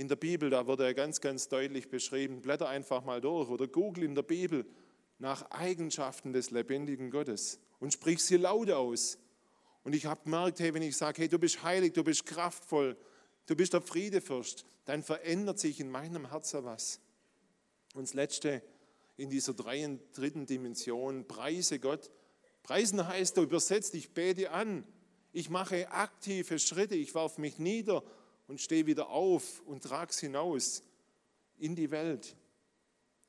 In 0.01 0.07
der 0.07 0.15
Bibel, 0.15 0.49
da 0.49 0.65
wird 0.65 0.79
er 0.79 0.95
ganz, 0.95 1.21
ganz 1.21 1.47
deutlich 1.47 1.87
beschrieben. 1.87 2.41
Blätter 2.41 2.67
einfach 2.67 3.03
mal 3.03 3.21
durch 3.21 3.47
oder 3.49 3.67
google 3.67 4.03
in 4.03 4.15
der 4.15 4.23
Bibel 4.23 4.65
nach 5.19 5.51
Eigenschaften 5.51 6.33
des 6.33 6.49
lebendigen 6.49 7.11
Gottes 7.11 7.59
und 7.79 7.93
sprich 7.93 8.23
sie 8.23 8.37
laut 8.37 8.71
aus. 8.71 9.19
Und 9.83 9.93
ich 9.93 10.07
habe 10.07 10.23
gemerkt, 10.23 10.59
hey, 10.59 10.73
wenn 10.73 10.81
ich 10.81 10.97
sage, 10.97 11.21
hey, 11.21 11.29
du 11.29 11.37
bist 11.37 11.61
heilig, 11.61 11.93
du 11.93 12.03
bist 12.03 12.25
kraftvoll, 12.25 12.97
du 13.45 13.55
bist 13.55 13.73
der 13.73 13.83
Friedefürst, 13.83 14.65
dann 14.85 15.03
verändert 15.03 15.59
sich 15.59 15.79
in 15.79 15.91
meinem 15.91 16.31
Herzen 16.31 16.65
was. 16.65 16.99
Und 17.93 18.07
das 18.07 18.15
Letzte 18.15 18.63
in 19.17 19.29
dieser 19.29 19.53
dritten 19.53 20.47
Dimension, 20.47 21.27
preise 21.27 21.77
Gott. 21.77 22.09
Preisen 22.63 23.07
heißt 23.07 23.37
übersetzt, 23.37 23.93
ich 23.93 24.15
bete 24.15 24.49
an, 24.49 24.83
ich 25.31 25.51
mache 25.51 25.91
aktive 25.91 26.57
Schritte, 26.57 26.95
ich 26.95 27.13
werfe 27.13 27.39
mich 27.39 27.59
nieder 27.59 28.03
und 28.51 28.59
stehe 28.59 28.85
wieder 28.85 29.09
auf 29.09 29.61
und 29.61 29.81
trage 29.81 30.11
es 30.11 30.19
hinaus 30.19 30.83
in 31.57 31.73
die 31.73 31.89
Welt. 31.89 32.35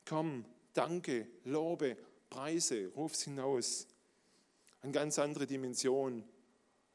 Komm, 0.05 0.45
danke, 0.73 1.29
lobe, 1.45 1.97
preise, 2.29 2.88
ruf 2.97 3.12
es 3.12 3.23
hinaus. 3.23 3.87
Eine 4.81 4.91
ganz 4.91 5.21
andere 5.21 5.47
Dimension 5.47 6.25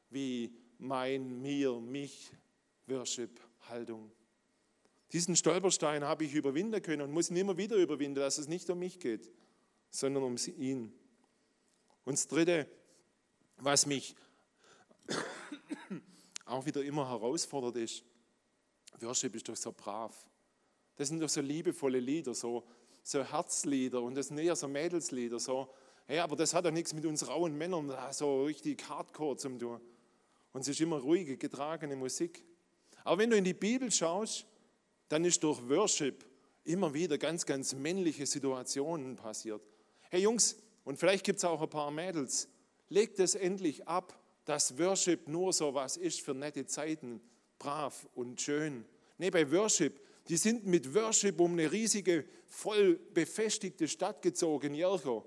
wie 0.10 0.54
mein, 0.78 1.42
mir, 1.42 1.80
mich, 1.80 2.34
Worship-Haltung. 2.88 4.12
Diesen 5.14 5.38
Stolperstein 5.38 6.04
habe 6.04 6.26
ich 6.26 6.34
überwinden 6.34 6.82
können 6.82 7.04
und 7.04 7.14
muss 7.14 7.30
ihn 7.30 7.38
immer 7.38 7.56
wieder 7.56 7.78
überwinden, 7.78 8.20
dass 8.20 8.40
es 8.40 8.50
nicht 8.50 8.70
um 8.70 8.80
mich 8.80 9.00
geht, 9.00 9.32
sondern 9.90 10.24
um 10.24 10.36
ihn. 10.58 10.92
Und 12.04 12.16
das 12.16 12.28
Dritte, 12.28 12.70
was 13.56 13.86
mich 13.86 14.18
auch 16.46 16.66
wieder 16.66 16.84
immer 16.84 17.08
herausfordert, 17.10 17.78
ist, 17.78 18.04
Worship 19.02 19.36
ist 19.36 19.48
doch 19.48 19.56
so 19.56 19.72
brav. 19.72 20.14
Das 20.96 21.10
sind 21.10 21.20
doch 21.20 21.30
so 21.30 21.42
liebevolle 21.42 22.00
Lieder, 22.00 22.34
so, 22.34 22.64
so 23.04 23.24
Herzlieder 23.24 24.02
und 24.02 24.16
das 24.16 24.28
sind 24.28 24.40
eher 24.40 24.56
so 24.56 24.68
Mädelslieder, 24.68 25.40
so, 25.40 25.72
hey, 26.06 26.20
aber 26.20 26.36
das 26.36 26.54
hat 26.54 26.66
doch 26.66 26.72
nichts 26.72 26.94
mit 26.94 27.06
uns 27.06 27.28
rauen 27.28 27.58
Männern 27.58 27.94
so 28.12 28.46
richtig 28.46 28.88
hardcore 28.90 29.38
zu 29.38 29.50
tun. 29.58 29.80
Und 30.54 30.62
es 30.62 30.70
ist 30.70 30.82
immer 30.82 30.98
ruhige, 30.98 31.38
getragene 31.38 31.96
Musik. 31.96 32.44
Aber 33.04 33.20
wenn 33.20 33.30
du 33.30 33.38
in 33.38 33.44
die 33.44 33.54
Bibel 33.54 33.92
schaust, 33.92 34.46
dann 35.10 35.24
ist 35.24 35.44
durch 35.44 35.62
Worship 35.70 36.26
immer 36.64 36.94
wieder 36.94 37.18
ganz, 37.18 37.46
ganz 37.46 37.74
männliche 37.74 38.26
Situationen 38.26 39.16
passiert. 39.16 39.62
Hey 40.10 40.22
Jungs, 40.22 40.58
und 40.84 40.98
vielleicht 40.98 41.26
gibt 41.26 41.38
es 41.38 41.46
auch 41.46 41.62
ein 41.62 41.70
paar 41.70 41.92
Mädels, 41.92 42.50
legt 42.90 43.20
es 43.20 43.36
endlich 43.36 43.88
ab, 43.88 44.18
dass 44.46 44.78
Worship 44.78 45.28
nur 45.28 45.54
so 45.54 45.74
was 45.74 45.98
ist 45.98 46.22
für 46.22 46.34
nette 46.34 46.66
Zeiten, 46.66 47.22
brav 47.60 48.08
und 48.16 48.42
schön. 48.42 48.86
Nee, 49.18 49.30
bei 49.30 49.52
Worship, 49.52 50.00
die 50.28 50.38
sind 50.38 50.66
mit 50.66 50.94
Worship 50.94 51.40
um 51.40 51.54
eine 51.54 51.72
riesige, 51.72 52.26
voll 52.48 53.00
befestigte 53.14 53.88
Stadt 53.88 54.22
gezogen, 54.22 54.74
Jericho. 54.74 55.26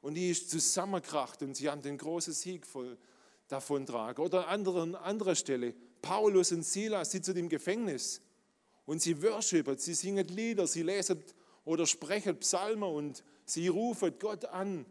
Und 0.00 0.14
die 0.14 0.30
ist 0.30 0.50
zusammengekracht 0.50 1.42
und 1.42 1.54
sie 1.56 1.70
haben 1.70 1.80
den 1.80 1.96
großen 1.96 2.34
Sieg 2.34 2.66
voll 2.66 2.98
davontragen. 3.48 4.24
Oder 4.24 4.48
an 4.48 4.60
anderen, 4.60 4.94
anderer 4.94 5.34
Stelle, 5.34 5.74
Paulus 6.02 6.52
und 6.52 6.62
Silas 6.62 7.10
sitzen 7.10 7.36
im 7.36 7.48
Gefängnis 7.48 8.20
und 8.84 9.00
sie 9.00 9.22
worshipen, 9.22 9.78
sie 9.78 9.94
singen 9.94 10.28
Lieder, 10.28 10.66
sie 10.66 10.82
lesen 10.82 11.22
oder 11.64 11.86
sprechen 11.86 12.38
Psalmen 12.40 12.90
und 12.90 13.24
sie 13.46 13.68
rufen 13.68 14.12
Gott 14.18 14.44
an. 14.44 14.84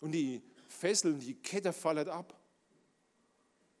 Und 0.00 0.12
die 0.12 0.42
Fesseln, 0.68 1.20
die 1.20 1.34
Kette 1.34 1.72
fallen 1.72 2.08
ab. 2.08 2.38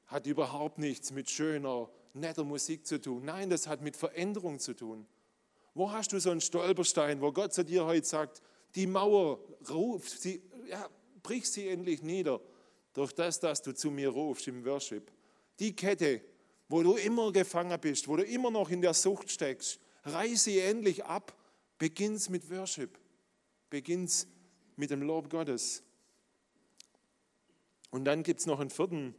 Hat 0.06 0.26
überhaupt 0.26 0.78
nichts 0.78 1.10
mit 1.10 1.28
schöner, 1.28 1.90
netter 2.14 2.44
Musik 2.44 2.86
zu 2.86 3.00
tun. 3.00 3.24
Nein, 3.24 3.50
das 3.50 3.66
hat 3.66 3.82
mit 3.82 3.96
Veränderung 3.96 4.58
zu 4.58 4.74
tun. 4.74 5.06
Wo 5.74 5.90
hast 5.90 6.12
du 6.12 6.20
so 6.20 6.30
einen 6.30 6.40
Stolperstein, 6.40 7.20
wo 7.20 7.32
Gott 7.32 7.52
zu 7.52 7.64
dir 7.64 7.84
heute 7.84 8.06
sagt, 8.06 8.40
die 8.74 8.86
Mauer 8.86 9.40
ruft, 9.68 10.20
sie, 10.20 10.42
ja, 10.68 10.88
brich 11.22 11.50
sie 11.50 11.68
endlich 11.68 12.02
nieder 12.02 12.40
durch 12.92 13.12
das, 13.12 13.40
dass 13.40 13.62
du 13.62 13.74
zu 13.74 13.90
mir 13.90 14.08
rufst 14.10 14.46
im 14.48 14.64
Worship. 14.64 15.10
Die 15.58 15.74
Kette, 15.74 16.22
wo 16.68 16.82
du 16.82 16.94
immer 16.94 17.32
gefangen 17.32 17.78
bist, 17.80 18.08
wo 18.08 18.16
du 18.16 18.24
immer 18.24 18.50
noch 18.50 18.70
in 18.70 18.80
der 18.80 18.94
Sucht 18.94 19.30
steckst, 19.30 19.80
reiß 20.04 20.44
sie 20.44 20.60
endlich 20.60 21.04
ab. 21.04 21.36
Beginn's 21.78 22.28
mit 22.28 22.48
Worship. 22.50 22.98
Beginn's 23.70 24.28
mit 24.76 24.90
dem 24.90 25.02
Lob 25.02 25.28
Gottes. 25.28 25.82
Und 27.90 28.04
dann 28.04 28.22
gibt 28.22 28.40
es 28.40 28.46
noch 28.46 28.60
einen 28.60 28.70
vierten 28.70 29.14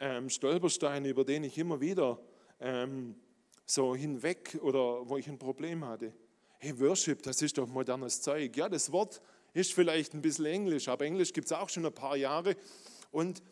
ähm, 0.00 0.30
Stolperstein, 0.30 1.04
über 1.04 1.24
den 1.24 1.44
ich 1.44 1.58
immer 1.58 1.80
wieder 1.80 2.18
ähm, 2.60 3.14
so 3.66 3.94
hinweg 3.94 4.58
oder 4.62 5.08
wo 5.08 5.16
ich 5.16 5.28
ein 5.28 5.38
Problem 5.38 5.84
hatte. 5.84 6.12
Hey, 6.58 6.78
Worship, 6.80 7.22
das 7.22 7.42
ist 7.42 7.58
doch 7.58 7.68
modernes 7.68 8.20
Zeug. 8.22 8.56
Ja, 8.56 8.68
das 8.68 8.90
Wort 8.90 9.20
ist 9.52 9.72
vielleicht 9.72 10.14
ein 10.14 10.22
bisschen 10.22 10.46
Englisch, 10.46 10.88
aber 10.88 11.04
Englisch 11.04 11.32
gibt 11.32 11.46
es 11.46 11.52
auch 11.52 11.68
schon 11.68 11.86
ein 11.86 11.94
paar 11.94 12.16
Jahre. 12.16 12.56
Und 13.10 13.42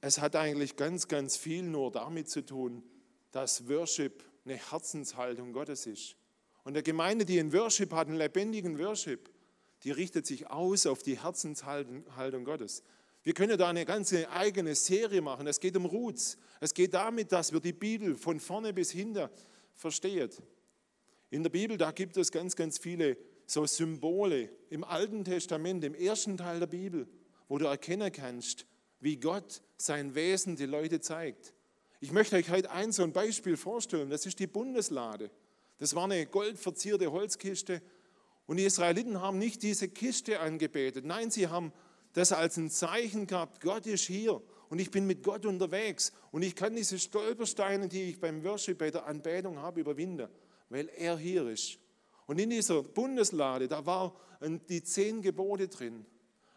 es 0.00 0.20
hat 0.20 0.36
eigentlich 0.36 0.76
ganz, 0.76 1.08
ganz 1.08 1.36
viel 1.36 1.62
nur 1.62 1.90
damit 1.90 2.28
zu 2.28 2.44
tun, 2.44 2.82
dass 3.30 3.68
Worship 3.68 4.24
eine 4.44 4.56
Herzenshaltung 4.56 5.52
Gottes 5.52 5.86
ist. 5.86 6.16
Und 6.64 6.74
der 6.74 6.82
Gemeinde, 6.82 7.24
die 7.24 7.40
einen 7.40 7.52
Worship 7.52 7.92
hat, 7.92 8.08
einen 8.08 8.16
lebendigen 8.16 8.78
Worship, 8.78 9.30
die 9.84 9.90
richtet 9.90 10.26
sich 10.26 10.50
aus 10.50 10.86
auf 10.86 11.02
die 11.02 11.22
Herzenshaltung 11.22 12.44
Gottes. 12.44 12.82
Wir 13.24 13.34
können 13.34 13.56
da 13.56 13.68
eine 13.68 13.84
ganze 13.84 14.28
eigene 14.30 14.74
Serie 14.74 15.20
machen. 15.20 15.46
Es 15.46 15.60
geht 15.60 15.76
um 15.76 15.86
Roots. 15.86 16.36
Es 16.60 16.74
geht 16.74 16.94
damit, 16.94 17.30
dass 17.30 17.52
wir 17.52 17.60
die 17.60 17.72
Bibel 17.72 18.16
von 18.16 18.40
vorne 18.40 18.72
bis 18.72 18.90
hinten 18.90 19.28
verstehen. 19.74 20.30
In 21.30 21.42
der 21.42 21.50
Bibel, 21.50 21.76
da 21.76 21.92
gibt 21.92 22.16
es 22.16 22.32
ganz, 22.32 22.56
ganz 22.56 22.78
viele 22.78 23.16
so 23.46 23.64
Symbole 23.64 24.50
im 24.70 24.82
Alten 24.82 25.24
Testament, 25.24 25.84
im 25.84 25.94
ersten 25.94 26.36
Teil 26.36 26.58
der 26.58 26.66
Bibel, 26.66 27.06
wo 27.48 27.58
du 27.58 27.66
erkennen 27.66 28.10
kannst, 28.10 28.66
wie 29.00 29.16
Gott 29.16 29.62
sein 29.76 30.14
Wesen 30.14 30.56
die 30.56 30.66
Leute 30.66 31.00
zeigt. 31.00 31.54
Ich 32.00 32.10
möchte 32.10 32.36
euch 32.36 32.50
heute 32.50 32.70
ein 32.72 32.90
so 32.90 33.04
ein 33.04 33.12
Beispiel 33.12 33.56
vorstellen. 33.56 34.10
Das 34.10 34.26
ist 34.26 34.40
die 34.40 34.48
Bundeslade. 34.48 35.30
Das 35.78 35.94
war 35.94 36.04
eine 36.04 36.26
goldverzierte 36.26 37.12
Holzkiste. 37.12 37.82
Und 38.46 38.56
die 38.56 38.64
Israeliten 38.64 39.20
haben 39.20 39.38
nicht 39.38 39.62
diese 39.62 39.88
Kiste 39.88 40.40
angebetet. 40.40 41.04
Nein, 41.04 41.30
sie 41.30 41.46
haben 41.46 41.72
das 42.12 42.32
als 42.32 42.56
ein 42.56 42.70
Zeichen 42.70 43.26
gehabt, 43.26 43.60
Gott 43.60 43.86
ist 43.86 44.04
hier 44.04 44.42
und 44.68 44.78
ich 44.78 44.90
bin 44.90 45.06
mit 45.06 45.22
Gott 45.22 45.46
unterwegs 45.46 46.12
und 46.30 46.42
ich 46.42 46.54
kann 46.54 46.74
diese 46.74 46.98
Stolpersteine, 46.98 47.88
die 47.88 48.02
ich 48.04 48.20
beim 48.20 48.44
Worship, 48.44 48.78
bei 48.78 48.90
der 48.90 49.06
Anbetung 49.06 49.58
habe, 49.58 49.80
überwinden, 49.80 50.28
weil 50.68 50.88
er 50.96 51.18
hier 51.18 51.46
ist. 51.48 51.78
Und 52.26 52.40
in 52.40 52.50
dieser 52.50 52.82
Bundeslade, 52.82 53.68
da 53.68 53.84
waren 53.84 54.12
die 54.68 54.82
zehn 54.82 55.22
Gebote 55.22 55.68
drin, 55.68 56.06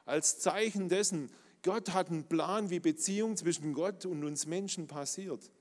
als 0.06 0.40
Zeichen 0.40 0.90
dessen, 0.90 1.32
Gott 1.64 1.94
hat 1.94 2.10
einen 2.10 2.28
Plan, 2.28 2.70
wie 2.70 2.80
Beziehung 2.80 3.36
zwischen 3.36 3.74
Gott 3.74 4.06
und 4.06 4.24
uns 4.24 4.46
Menschen 4.46 4.86
passiert. 4.86 5.52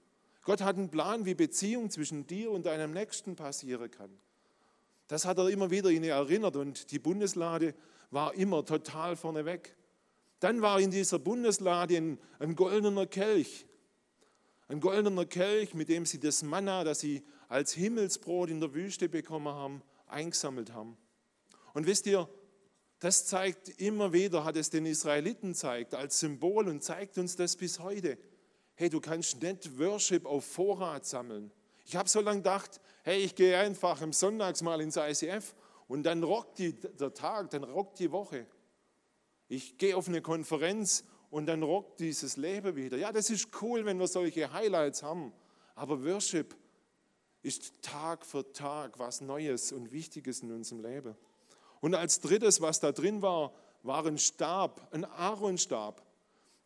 Gott 0.42 0.60
hat 0.60 0.76
einen 0.76 0.90
Plan, 0.90 1.24
wie 1.24 1.34
Beziehung 1.34 1.88
zwischen 1.88 2.26
dir 2.26 2.50
und 2.50 2.66
deinem 2.66 2.92
Nächsten 2.92 3.36
passieren 3.36 3.90
kann. 3.90 4.10
Das 5.08 5.24
hat 5.24 5.38
er 5.38 5.48
immer 5.48 5.70
wieder 5.70 5.90
ihn 5.90 6.04
erinnert 6.04 6.56
und 6.56 6.90
die 6.90 6.98
Bundeslade 6.98 7.74
war 8.10 8.34
immer 8.34 8.64
total 8.64 9.16
vorneweg. 9.16 9.74
Dann 10.40 10.62
war 10.62 10.80
in 10.80 10.90
dieser 10.90 11.18
Bundeslade 11.18 11.96
ein, 11.96 12.18
ein 12.38 12.54
goldener 12.54 13.06
Kelch. 13.06 13.66
Ein 14.68 14.80
goldener 14.80 15.26
Kelch, 15.26 15.74
mit 15.74 15.88
dem 15.88 16.06
sie 16.06 16.18
das 16.18 16.42
Manna, 16.42 16.84
das 16.84 17.00
sie 17.00 17.22
als 17.48 17.72
Himmelsbrot 17.72 18.50
in 18.50 18.60
der 18.60 18.74
Wüste 18.74 19.08
bekommen 19.08 19.48
haben, 19.48 19.82
eingesammelt 20.06 20.72
haben. 20.72 20.96
Und 21.74 21.86
wisst 21.86 22.06
ihr, 22.06 22.28
das 23.00 23.26
zeigt 23.26 23.68
immer 23.80 24.12
wieder, 24.12 24.44
hat 24.44 24.56
es 24.56 24.70
den 24.70 24.86
Israeliten 24.86 25.54
zeigt 25.54 25.94
als 25.94 26.20
Symbol 26.20 26.68
und 26.68 26.82
zeigt 26.82 27.18
uns 27.18 27.36
das 27.36 27.56
bis 27.56 27.80
heute. 27.80 28.16
Hey, 28.76 28.88
du 28.88 29.00
kannst 29.00 29.42
nicht 29.42 29.78
Worship 29.78 30.24
auf 30.24 30.44
Vorrat 30.44 31.04
sammeln. 31.04 31.52
Ich 31.84 31.96
habe 31.96 32.08
so 32.08 32.20
lange 32.20 32.38
gedacht, 32.38 32.80
hey, 33.02 33.20
ich 33.20 33.34
gehe 33.34 33.58
einfach 33.58 34.00
im 34.00 34.12
Sonntags 34.12 34.62
mal 34.62 34.80
ins 34.80 34.96
ICF 34.96 35.54
und 35.86 36.04
dann 36.04 36.22
rockt 36.22 36.58
die, 36.58 36.72
der 36.72 37.12
Tag, 37.12 37.50
dann 37.50 37.64
rockt 37.64 37.98
die 37.98 38.10
Woche. 38.10 38.46
Ich 39.48 39.78
gehe 39.78 39.96
auf 39.96 40.08
eine 40.08 40.22
Konferenz 40.22 41.04
und 41.30 41.46
dann 41.46 41.62
rockt 41.62 42.00
dieses 42.00 42.36
Leben 42.36 42.76
wieder. 42.76 42.96
Ja, 42.96 43.12
das 43.12 43.30
ist 43.30 43.48
cool, 43.60 43.84
wenn 43.84 43.98
wir 43.98 44.06
solche 44.06 44.52
Highlights 44.52 45.02
haben. 45.02 45.32
Aber 45.74 46.04
Worship 46.04 46.56
ist 47.42 47.74
Tag 47.82 48.24
für 48.24 48.52
Tag 48.52 48.98
was 48.98 49.20
Neues 49.20 49.72
und 49.72 49.92
Wichtiges 49.92 50.40
in 50.40 50.52
unserem 50.52 50.82
Leben. 50.82 51.14
Und 51.80 51.94
als 51.94 52.20
drittes, 52.20 52.60
was 52.60 52.80
da 52.80 52.92
drin 52.92 53.20
war, 53.20 53.52
war 53.82 54.06
ein 54.06 54.16
Stab, 54.16 54.88
ein 54.92 55.04
Aaronstab. 55.04 56.02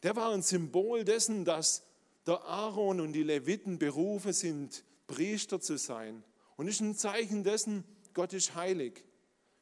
Der 0.04 0.14
war 0.14 0.32
ein 0.32 0.42
Symbol 0.42 1.04
dessen, 1.04 1.44
dass 1.44 1.82
der 2.26 2.44
Aaron 2.44 3.00
und 3.00 3.12
die 3.12 3.24
Leviten 3.24 3.78
berufen 3.78 4.32
sind, 4.32 4.84
Priester 5.08 5.60
zu 5.60 5.78
sein. 5.78 6.22
Und 6.56 6.68
ist 6.68 6.80
ein 6.80 6.94
Zeichen 6.94 7.42
dessen, 7.42 7.84
Gott 8.14 8.32
ist 8.32 8.54
heilig. 8.54 9.04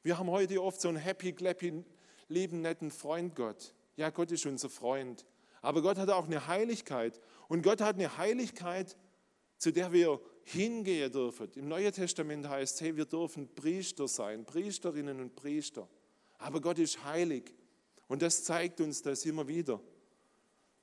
Wir 0.02 0.18
haben 0.18 0.30
heute 0.30 0.62
oft 0.62 0.80
so 0.80 0.88
einen 0.88 0.98
happy, 0.98 1.32
clappy, 1.32 1.84
lieben, 2.28 2.62
netten 2.62 2.90
Freund 2.90 3.34
Gott. 3.34 3.74
Ja, 3.96 4.10
Gott 4.10 4.30
ist 4.30 4.46
unser 4.46 4.68
Freund. 4.68 5.24
Aber 5.62 5.82
Gott 5.82 5.96
hat 5.96 6.10
auch 6.10 6.26
eine 6.26 6.46
Heiligkeit. 6.46 7.20
Und 7.48 7.62
Gott 7.62 7.80
hat 7.80 7.96
eine 7.96 8.16
Heiligkeit, 8.18 8.96
zu 9.58 9.72
der 9.72 9.92
wir 9.92 10.20
hingehen 10.44 11.10
dürfen. 11.10 11.50
Im 11.54 11.68
Neuen 11.68 11.92
Testament 11.92 12.48
heißt 12.48 12.76
es, 12.76 12.80
hey, 12.80 12.96
wir 12.96 13.06
dürfen 13.06 13.52
Priester 13.54 14.06
sein, 14.06 14.44
Priesterinnen 14.44 15.20
und 15.20 15.34
Priester. 15.34 15.88
Aber 16.38 16.60
Gott 16.60 16.78
ist 16.78 17.04
heilig. 17.04 17.54
Und 18.06 18.22
das 18.22 18.44
zeigt 18.44 18.80
uns 18.80 19.02
das 19.02 19.24
immer 19.24 19.48
wieder. 19.48 19.80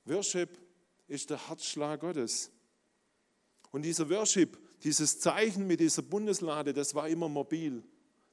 Worship 0.04 0.58
ist 1.06 1.30
der 1.30 1.48
Herzschlag 1.48 2.00
Gottes. 2.00 2.50
Und 3.70 3.82
dieser 3.82 4.08
Worship, 4.10 4.58
dieses 4.82 5.18
Zeichen 5.18 5.66
mit 5.66 5.80
dieser 5.80 6.02
Bundeslade, 6.02 6.72
das 6.72 6.94
war 6.94 7.08
immer 7.08 7.28
mobil. 7.28 7.82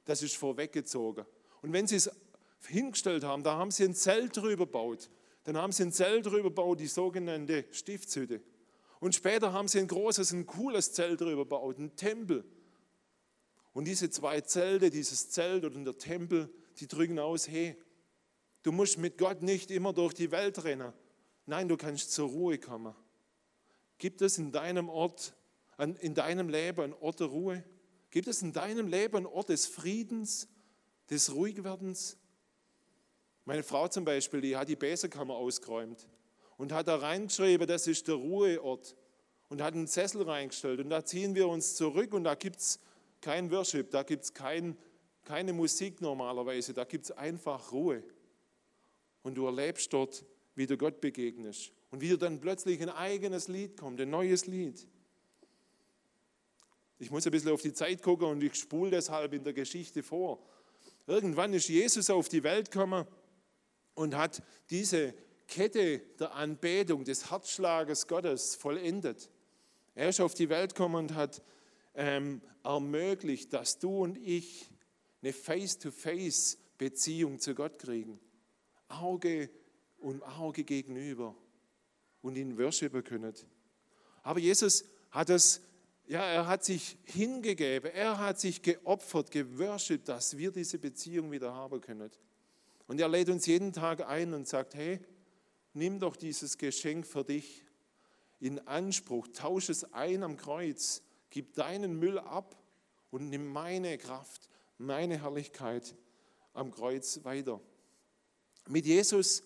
Das 0.04 0.22
ist 0.22 0.36
vorweggezogen. 0.36 1.24
Und 1.62 1.72
wenn 1.72 1.86
sie 1.86 1.96
es 1.96 2.10
hingestellt 2.66 3.24
haben, 3.24 3.42
da 3.42 3.56
haben 3.56 3.70
sie 3.70 3.84
ein 3.84 3.94
Zelt 3.94 4.36
drüber 4.36 4.66
gebaut. 4.66 5.10
Dann 5.44 5.56
haben 5.56 5.72
sie 5.72 5.82
ein 5.84 5.92
Zelt 5.92 6.26
drüber 6.26 6.44
gebaut, 6.44 6.80
die 6.80 6.86
sogenannte 6.86 7.64
Stiftshütte. 7.70 8.40
Und 9.00 9.14
später 9.14 9.52
haben 9.52 9.66
sie 9.66 9.80
ein 9.80 9.88
großes, 9.88 10.32
ein 10.32 10.46
cooles 10.46 10.92
Zelt 10.92 11.20
drüber 11.20 11.42
gebaut, 11.42 11.78
ein 11.78 11.96
Tempel. 11.96 12.44
Und 13.72 13.86
diese 13.86 14.10
zwei 14.10 14.40
Zelte, 14.42 14.90
dieses 14.90 15.30
Zelt 15.30 15.64
und 15.64 15.84
der 15.84 15.98
Tempel, 15.98 16.52
die 16.78 16.86
drücken 16.86 17.18
aus, 17.18 17.48
hey, 17.48 17.76
du 18.62 18.70
musst 18.70 18.98
mit 18.98 19.18
Gott 19.18 19.42
nicht 19.42 19.70
immer 19.70 19.92
durch 19.92 20.14
die 20.14 20.30
Welt 20.30 20.62
rennen. 20.64 20.92
Nein, 21.46 21.68
du 21.68 21.76
kannst 21.76 22.12
zur 22.12 22.28
Ruhe 22.28 22.58
kommen. 22.58 22.94
Gibt 23.98 24.22
es 24.22 24.38
in 24.38 24.52
deinem 24.52 24.88
Ort, 24.88 25.34
in 26.00 26.14
deinem 26.14 26.48
Leben 26.48 26.82
einen 26.82 26.92
Ort 26.94 27.20
der 27.20 27.28
Ruhe? 27.28 27.64
Gibt 28.10 28.28
es 28.28 28.42
in 28.42 28.52
deinem 28.52 28.86
Leben 28.86 29.16
einen 29.16 29.26
Ort 29.26 29.48
des 29.48 29.66
Friedens, 29.66 30.48
des 31.10 31.34
Ruhigwerdens? 31.34 32.18
Meine 33.44 33.62
Frau 33.62 33.88
zum 33.88 34.04
Beispiel, 34.04 34.40
die 34.40 34.56
hat 34.56 34.68
die 34.68 34.76
Besenkammer 34.76 35.34
ausgeräumt 35.34 36.06
und 36.58 36.72
hat 36.72 36.86
da 36.86 36.96
reingeschrieben, 36.96 37.66
das 37.66 37.86
ist 37.86 38.06
der 38.06 38.14
Ruheort 38.14 38.94
und 39.48 39.60
hat 39.60 39.74
einen 39.74 39.88
Sessel 39.88 40.22
reingestellt. 40.22 40.80
Und 40.80 40.90
da 40.90 41.04
ziehen 41.04 41.34
wir 41.34 41.48
uns 41.48 41.74
zurück 41.74 42.14
und 42.14 42.24
da 42.24 42.34
gibt 42.34 42.60
es 42.60 42.78
kein 43.20 43.50
Worship, 43.50 43.90
da 43.90 44.04
gibt 44.04 44.24
es 44.24 44.34
kein, 44.34 44.76
keine 45.24 45.52
Musik 45.52 46.00
normalerweise, 46.00 46.72
da 46.72 46.84
gibt 46.84 47.06
es 47.06 47.10
einfach 47.10 47.72
Ruhe. 47.72 48.04
Und 49.22 49.34
du 49.34 49.46
erlebst 49.46 49.92
dort 49.92 50.24
wie 50.54 50.66
du 50.66 50.76
Gott 50.76 51.00
begegnest 51.00 51.72
und 51.90 52.00
wie 52.00 52.08
dir 52.08 52.18
dann 52.18 52.40
plötzlich 52.40 52.80
ein 52.82 52.90
eigenes 52.90 53.48
Lied 53.48 53.76
kommt, 53.76 54.00
ein 54.00 54.10
neues 54.10 54.46
Lied. 54.46 54.86
Ich 56.98 57.10
muss 57.10 57.26
ein 57.26 57.32
bisschen 57.32 57.52
auf 57.52 57.62
die 57.62 57.72
Zeit 57.72 58.02
gucken 58.02 58.28
und 58.28 58.42
ich 58.42 58.54
spule 58.54 58.90
deshalb 58.90 59.32
in 59.32 59.42
der 59.42 59.52
Geschichte 59.52 60.02
vor. 60.02 60.38
Irgendwann 61.06 61.52
ist 61.52 61.68
Jesus 61.68 62.10
auf 62.10 62.28
die 62.28 62.42
Welt 62.44 62.70
gekommen 62.70 63.06
und 63.94 64.16
hat 64.16 64.42
diese 64.70 65.14
Kette 65.48 65.98
der 66.18 66.34
Anbetung, 66.34 67.04
des 67.04 67.30
Herzschlages 67.30 68.06
Gottes 68.06 68.54
vollendet. 68.54 69.28
Er 69.94 70.08
ist 70.08 70.20
auf 70.20 70.32
die 70.34 70.48
Welt 70.48 70.74
gekommen 70.74 70.94
und 70.94 71.14
hat 71.14 71.42
ähm, 71.94 72.40
ermöglicht, 72.64 73.52
dass 73.52 73.78
du 73.78 74.02
und 74.02 74.16
ich 74.16 74.70
eine 75.20 75.32
Face-to-Face-Beziehung 75.32 77.38
zu 77.38 77.54
Gott 77.54 77.78
kriegen. 77.78 78.18
Auge 78.88 79.50
und 79.98 80.22
Auge 80.22 80.64
gegenüber 80.64 81.36
und 82.22 82.36
ihn 82.36 82.58
worshipen 82.58 83.04
können. 83.04 83.34
Aber 84.22 84.40
Jesus 84.40 84.84
hat 85.10 85.30
es, 85.30 85.60
ja, 86.06 86.24
er 86.24 86.46
hat 86.46 86.64
sich 86.64 86.96
hingegeben, 87.04 87.90
er 87.92 88.18
hat 88.18 88.40
sich 88.40 88.62
geopfert, 88.62 89.30
geworshipped, 89.30 90.08
dass 90.08 90.38
wir 90.38 90.50
diese 90.50 90.78
Beziehung 90.78 91.30
wieder 91.30 91.54
haben 91.54 91.80
können. 91.80 92.10
Und 92.92 93.00
er 93.00 93.08
lädt 93.08 93.30
uns 93.30 93.46
jeden 93.46 93.72
Tag 93.72 94.06
ein 94.06 94.34
und 94.34 94.46
sagt, 94.46 94.74
hey, 94.74 95.00
nimm 95.72 95.98
doch 95.98 96.14
dieses 96.14 96.58
Geschenk 96.58 97.06
für 97.06 97.24
dich 97.24 97.64
in 98.38 98.58
Anspruch, 98.68 99.28
tausche 99.28 99.72
es 99.72 99.94
ein 99.94 100.22
am 100.22 100.36
Kreuz, 100.36 101.00
gib 101.30 101.54
deinen 101.54 101.98
Müll 101.98 102.18
ab 102.18 102.54
und 103.10 103.30
nimm 103.30 103.46
meine 103.50 103.96
Kraft, 103.96 104.50
meine 104.76 105.22
Herrlichkeit 105.22 105.96
am 106.52 106.70
Kreuz 106.70 107.24
weiter. 107.24 107.62
Mit 108.68 108.84
Jesus 108.84 109.42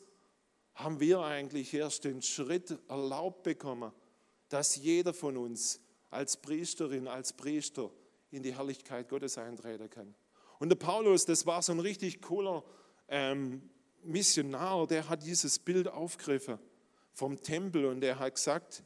haben 0.74 0.98
wir 0.98 1.20
eigentlich 1.20 1.72
erst 1.72 2.02
den 2.02 2.22
Schritt 2.22 2.76
erlaubt 2.88 3.44
bekommen, 3.44 3.92
dass 4.48 4.74
jeder 4.74 5.14
von 5.14 5.36
uns 5.36 5.78
als 6.10 6.36
Priesterin, 6.36 7.06
als 7.06 7.32
Priester 7.32 7.92
in 8.32 8.42
die 8.42 8.56
Herrlichkeit 8.56 9.08
Gottes 9.08 9.38
eintreten 9.38 9.88
kann. 9.88 10.16
Und 10.58 10.68
der 10.70 10.76
Paulus, 10.76 11.26
das 11.26 11.46
war 11.46 11.62
so 11.62 11.70
ein 11.70 11.78
richtig 11.78 12.20
cooler 12.22 12.64
ähm, 13.08 13.62
Missionar, 14.02 14.86
der 14.86 15.08
hat 15.08 15.24
dieses 15.24 15.58
Bild 15.58 15.88
aufgegriffen 15.88 16.58
vom 17.12 17.42
Tempel 17.42 17.86
und 17.86 18.00
der 18.00 18.18
hat 18.18 18.34
gesagt, 18.34 18.82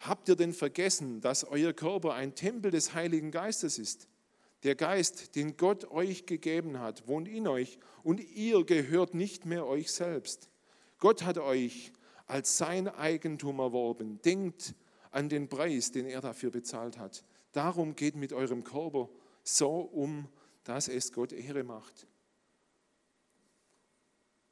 habt 0.00 0.28
ihr 0.28 0.36
denn 0.36 0.52
vergessen, 0.52 1.20
dass 1.20 1.44
euer 1.44 1.72
Körper 1.72 2.14
ein 2.14 2.34
Tempel 2.34 2.70
des 2.70 2.94
Heiligen 2.94 3.30
Geistes 3.30 3.78
ist? 3.78 4.08
Der 4.62 4.74
Geist, 4.74 5.36
den 5.36 5.56
Gott 5.56 5.90
euch 5.90 6.26
gegeben 6.26 6.80
hat, 6.80 7.06
wohnt 7.08 7.28
in 7.28 7.46
euch 7.46 7.78
und 8.02 8.20
ihr 8.20 8.64
gehört 8.64 9.14
nicht 9.14 9.46
mehr 9.46 9.66
euch 9.66 9.90
selbst. 9.92 10.48
Gott 10.98 11.24
hat 11.24 11.38
euch 11.38 11.92
als 12.26 12.56
sein 12.58 12.88
Eigentum 12.88 13.58
erworben. 13.58 14.20
Denkt 14.22 14.74
an 15.10 15.28
den 15.28 15.48
Preis, 15.48 15.92
den 15.92 16.06
er 16.06 16.20
dafür 16.20 16.50
bezahlt 16.50 16.98
hat. 16.98 17.24
Darum 17.52 17.96
geht 17.96 18.16
mit 18.16 18.32
eurem 18.32 18.64
Körper 18.64 19.08
so 19.42 19.80
um, 19.80 20.28
dass 20.64 20.88
es 20.88 21.12
Gott 21.12 21.32
Ehre 21.32 21.64
macht. 21.64 22.06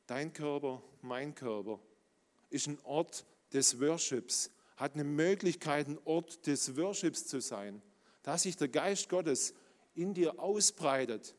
Dein 0.07 0.33
Körper, 0.33 0.83
mein 1.03 1.35
Körper 1.35 1.81
ist 2.51 2.67
ein 2.67 2.79
Ort 2.85 3.25
des 3.53 3.81
Worships, 3.81 4.51
hat 4.77 4.95
eine 4.95 5.05
Möglichkeit, 5.05 5.88
ein 5.88 5.99
Ort 6.05 6.47
des 6.47 6.77
Worships 6.77 7.27
zu 7.27 7.40
sein, 7.40 7.83
dass 8.23 8.43
sich 8.43 8.57
der 8.57 8.69
Geist 8.69 9.09
Gottes 9.09 9.55
in 9.95 10.14
dir 10.14 10.38
ausbreitet, 10.40 11.35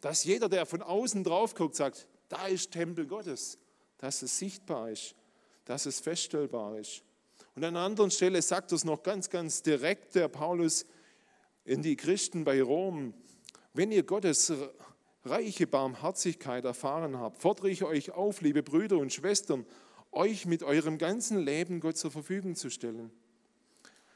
dass 0.00 0.24
jeder, 0.24 0.48
der 0.48 0.66
von 0.66 0.82
außen 0.82 1.24
drauf 1.24 1.54
guckt, 1.54 1.76
sagt, 1.76 2.08
da 2.28 2.46
ist 2.46 2.72
Tempel 2.72 3.06
Gottes 3.06 3.58
dass 3.98 4.22
es 4.22 4.38
sichtbar 4.38 4.90
ist, 4.90 5.14
dass 5.64 5.86
es 5.86 6.00
feststellbar 6.00 6.78
ist. 6.78 7.02
Und 7.54 7.64
an 7.64 7.76
einer 7.76 7.84
anderen 7.84 8.10
Stelle 8.10 8.40
sagt 8.42 8.72
es 8.72 8.84
noch 8.84 9.02
ganz, 9.02 9.30
ganz 9.30 9.62
direkt 9.62 10.14
der 10.14 10.28
Paulus 10.28 10.86
in 11.64 11.82
die 11.82 11.96
Christen 11.96 12.44
bei 12.44 12.62
Rom, 12.62 13.14
wenn 13.72 13.92
ihr 13.92 14.02
Gottes 14.02 14.52
reiche 15.26 15.66
Barmherzigkeit 15.66 16.64
erfahren 16.64 17.18
habt, 17.18 17.38
fordere 17.38 17.68
ich 17.68 17.84
euch 17.84 18.12
auf, 18.12 18.40
liebe 18.40 18.62
Brüder 18.62 18.98
und 18.98 19.12
Schwestern, 19.12 19.66
euch 20.12 20.46
mit 20.46 20.62
eurem 20.62 20.98
ganzen 20.98 21.38
Leben 21.38 21.80
Gott 21.80 21.96
zur 21.96 22.10
Verfügung 22.10 22.54
zu 22.54 22.70
stellen. 22.70 23.10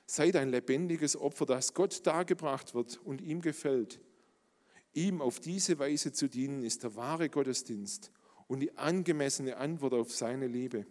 Seid 0.06 0.36
ein 0.36 0.50
lebendiges 0.50 1.16
Opfer, 1.16 1.46
das 1.46 1.74
Gott 1.74 2.06
dargebracht 2.06 2.74
wird 2.74 2.98
und 3.04 3.20
ihm 3.20 3.40
gefällt. 3.40 4.00
Ihm 4.92 5.22
auf 5.22 5.38
diese 5.38 5.78
Weise 5.78 6.12
zu 6.12 6.28
dienen, 6.28 6.64
ist 6.64 6.82
der 6.82 6.96
wahre 6.96 7.28
Gottesdienst 7.28 8.10
und 8.48 8.60
die 8.60 8.76
angemessene 8.76 9.56
Antwort 9.56 9.94
auf 9.94 10.12
seine 10.12 10.48
Liebe. 10.48 10.86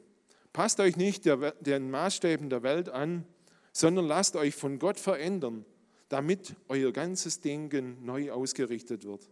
Passt 0.53 0.79
euch 0.79 0.95
nicht 0.95 1.25
den 1.25 1.91
Maßstäben 1.91 2.49
der 2.49 2.63
Welt 2.63 2.89
an, 2.89 3.25
sondern 3.73 4.07
lasst 4.07 4.35
euch 4.35 4.55
von 4.55 4.79
Gott 4.79 4.99
verändern, 4.99 5.65
damit 6.07 6.55
euer 6.69 6.91
ganzes 6.91 7.41
Denken 7.41 8.03
neu 8.05 8.31
ausgerichtet 8.31 9.03
wird. 9.05 9.29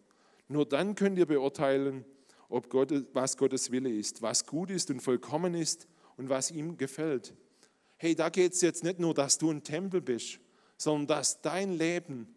Nur 0.48 0.66
dann 0.66 0.96
könnt 0.96 1.18
ihr 1.18 1.26
beurteilen, 1.26 2.06
ob 2.50 2.70
Gott, 2.70 2.92
was 3.14 3.36
Gottes 3.38 3.72
Wille 3.72 3.90
ist, 3.90 4.22
was 4.22 4.46
gut 4.46 4.70
ist 4.70 4.90
und 4.90 5.02
vollkommen 5.02 5.54
ist 5.54 5.88
und 6.16 6.30
was 6.30 6.52
ihm 6.52 6.78
gefällt. 6.78 7.34
Hey, 7.98 8.16
da 8.16 8.30
geht 8.30 8.54
es 8.54 8.62
jetzt 8.62 8.84
nicht 8.84 9.00
nur, 9.00 9.14
dass 9.14 9.38
du 9.38 9.52
ein 9.52 9.64
Tempel 9.64 10.02
bist, 10.02 10.40
sondern 10.78 11.08
dass 11.08 11.42
dein 11.42 11.74
Leben 11.74 12.36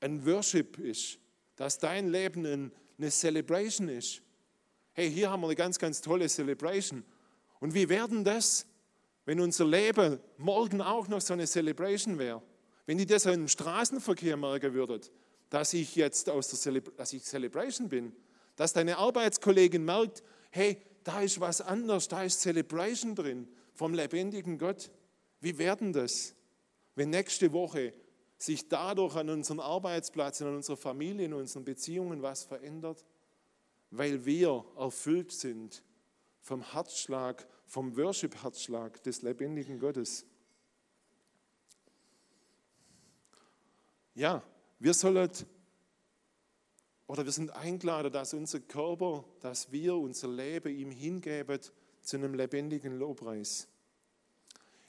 ein 0.00 0.24
Worship 0.26 0.78
ist, 0.78 1.18
dass 1.56 1.78
dein 1.78 2.10
Leben 2.10 2.72
eine 2.98 3.10
Celebration 3.10 3.88
ist, 3.88 4.22
hey, 4.92 5.10
hier 5.10 5.30
haben 5.30 5.40
wir 5.40 5.48
eine 5.48 5.56
ganz, 5.56 5.78
ganz 5.78 6.00
tolle 6.00 6.28
Celebration. 6.28 7.04
Und 7.60 7.74
wie 7.74 7.88
werden 7.88 8.24
das, 8.24 8.66
wenn 9.24 9.40
unser 9.40 9.66
Leben 9.66 10.20
morgen 10.36 10.80
auch 10.80 11.08
noch 11.08 11.20
so 11.20 11.32
eine 11.32 11.46
Celebration 11.46 12.18
wäre? 12.18 12.42
Wenn 12.86 12.98
die 12.98 13.06
das 13.06 13.26
im 13.26 13.48
Straßenverkehr 13.48 14.36
merken 14.36 14.74
würdet, 14.74 15.10
dass 15.54 15.72
ich 15.72 15.96
jetzt 15.96 16.28
aus 16.28 16.48
der 16.48 16.58
Celebra 16.58 16.92
dass 16.96 17.12
ich 17.12 17.24
Celebration 17.24 17.88
bin, 17.88 18.12
dass 18.56 18.72
deine 18.72 18.98
Arbeitskollegin 18.98 19.84
merkt, 19.84 20.22
hey, 20.50 20.78
da 21.04 21.20
ist 21.20 21.40
was 21.40 21.60
anderes, 21.60 22.08
da 22.08 22.22
ist 22.22 22.40
Celebration 22.40 23.14
drin 23.14 23.48
vom 23.72 23.94
lebendigen 23.94 24.58
Gott. 24.58 24.90
Wie 25.40 25.58
werden 25.58 25.92
das, 25.92 26.34
wenn 26.94 27.10
nächste 27.10 27.52
Woche 27.52 27.92
sich 28.38 28.68
dadurch 28.68 29.16
an 29.16 29.30
unserem 29.30 29.60
Arbeitsplatz, 29.60 30.40
in 30.40 30.48
unserer 30.48 30.76
Familie, 30.76 31.26
in 31.26 31.34
unseren 31.34 31.64
Beziehungen 31.64 32.22
was 32.22 32.44
verändert? 32.44 33.04
weil 33.96 34.24
wir 34.24 34.64
erfüllt 34.76 35.30
sind 35.32 35.82
vom 36.40 36.72
Herzschlag, 36.72 37.46
vom 37.66 37.96
Worship-Herzschlag 37.96 39.02
des 39.04 39.22
lebendigen 39.22 39.78
Gottes. 39.78 40.26
Ja, 44.14 44.42
wir 44.84 44.92
sollen 44.92 45.30
oder 47.06 47.24
wir 47.24 47.32
sind 47.32 47.56
eingeladen, 47.56 48.12
dass 48.12 48.34
unser 48.34 48.60
Körper, 48.60 49.24
dass 49.40 49.72
wir 49.72 49.94
unser 49.94 50.28
Leben 50.28 50.76
ihm 50.76 50.90
hingeben 50.90 51.58
zu 52.02 52.18
einem 52.18 52.34
lebendigen 52.34 52.98
Lobpreis. 52.98 53.66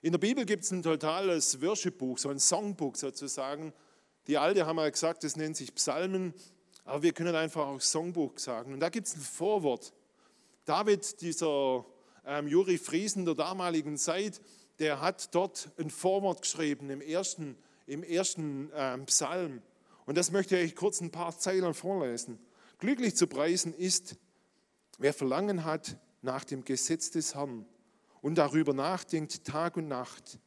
In 0.01 0.11
der 0.11 0.19
Bibel 0.19 0.45
gibt 0.45 0.65
es 0.65 0.71
ein 0.71 0.83
totales 0.83 1.61
Worship-Buch, 1.61 2.17
so 2.17 2.27
ein 2.27 2.39
Songbuch 2.39 2.97
sozusagen. 2.97 3.71
Die 4.27 4.37
Alte 4.37 4.65
haben 4.65 4.75
mal 4.75 4.91
gesagt, 4.91 5.23
das 5.23 5.37
nennt 5.37 5.55
sich 5.55 5.73
Psalmen, 5.73 6.33
aber 6.83 7.01
wir 7.01 7.13
können 7.13 7.33
einfach 7.33 7.65
auch 7.65 7.79
Songbuch 7.79 8.37
sagen. 8.37 8.73
Und 8.73 8.81
da 8.81 8.89
gibt 8.89 9.07
es 9.07 9.15
ein 9.15 9.21
Vorwort. 9.21 9.93
David, 10.65 11.21
dieser 11.21 11.85
ähm, 12.25 12.49
Juri 12.49 12.77
Friesen 12.77 13.23
der 13.23 13.35
damaligen 13.35 13.97
Zeit, 13.97 14.41
der 14.79 14.99
hat 14.99 15.33
dort 15.33 15.69
ein 15.77 15.89
Vorwort 15.89 16.41
geschrieben 16.41 16.89
im 16.89 16.99
ersten, 16.99 17.55
im 17.87 18.03
ersten 18.03 18.69
ähm, 18.75 19.05
Psalm. 19.05 19.61
Und 20.05 20.17
das 20.17 20.31
möchte 20.31 20.57
ich 20.57 20.75
kurz 20.75 21.01
ein 21.01 21.11
paar 21.11 21.37
Zeilen 21.37 21.73
vorlesen. 21.73 22.39
Glücklich 22.77 23.15
zu 23.15 23.27
preisen 23.27 23.73
ist, 23.73 24.17
wer 24.97 25.13
Verlangen 25.13 25.65
hat 25.65 25.97
nach 26.21 26.43
dem 26.43 26.63
Gesetz 26.63 27.11
des 27.11 27.35
Herrn 27.35 27.65
und 28.21 28.35
darüber 28.35 28.73
nachdenkt 28.73 29.45
Tag 29.45 29.77
und 29.77 29.87
Nacht. 29.87 30.39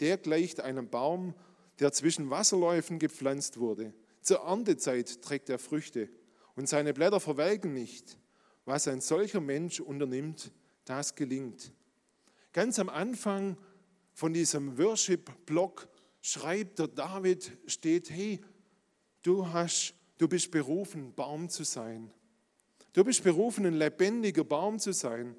Der 0.00 0.18
gleicht 0.18 0.60
einem 0.60 0.88
Baum, 0.88 1.34
der 1.80 1.92
zwischen 1.92 2.30
Wasserläufen 2.30 2.98
gepflanzt 2.98 3.58
wurde. 3.58 3.92
Zur 4.20 4.38
Erntezeit 4.40 5.22
trägt 5.22 5.48
er 5.48 5.58
Früchte 5.58 6.08
und 6.56 6.68
seine 6.68 6.94
Blätter 6.94 7.20
verwelken 7.20 7.74
nicht. 7.74 8.18
Was 8.64 8.88
ein 8.88 9.00
solcher 9.00 9.40
Mensch 9.40 9.80
unternimmt, 9.80 10.50
das 10.84 11.14
gelingt. 11.14 11.72
Ganz 12.52 12.78
am 12.78 12.88
Anfang 12.88 13.58
von 14.12 14.32
diesem 14.32 14.78
Worship-Block 14.78 15.88
schreibt 16.22 16.78
der 16.78 16.88
David, 16.88 17.52
steht, 17.66 18.10
hey, 18.10 18.40
du, 19.24 19.48
hast, 19.52 19.94
du 20.18 20.28
bist 20.28 20.52
berufen, 20.52 21.12
Baum 21.14 21.48
zu 21.48 21.64
sein. 21.64 22.12
Du 22.92 23.02
bist 23.02 23.24
berufen, 23.24 23.66
ein 23.66 23.74
lebendiger 23.74 24.44
Baum 24.44 24.78
zu 24.78 24.92
sein. 24.92 25.34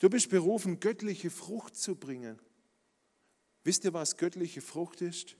Du 0.00 0.10
bist 0.10 0.30
berufen, 0.30 0.80
göttliche 0.80 1.30
Frucht 1.30 1.76
zu 1.76 1.94
bringen. 1.94 2.40
Wisst 3.62 3.84
ihr, 3.84 3.92
was 3.92 4.16
göttliche 4.16 4.60
Frucht 4.60 5.00
ist? 5.00 5.36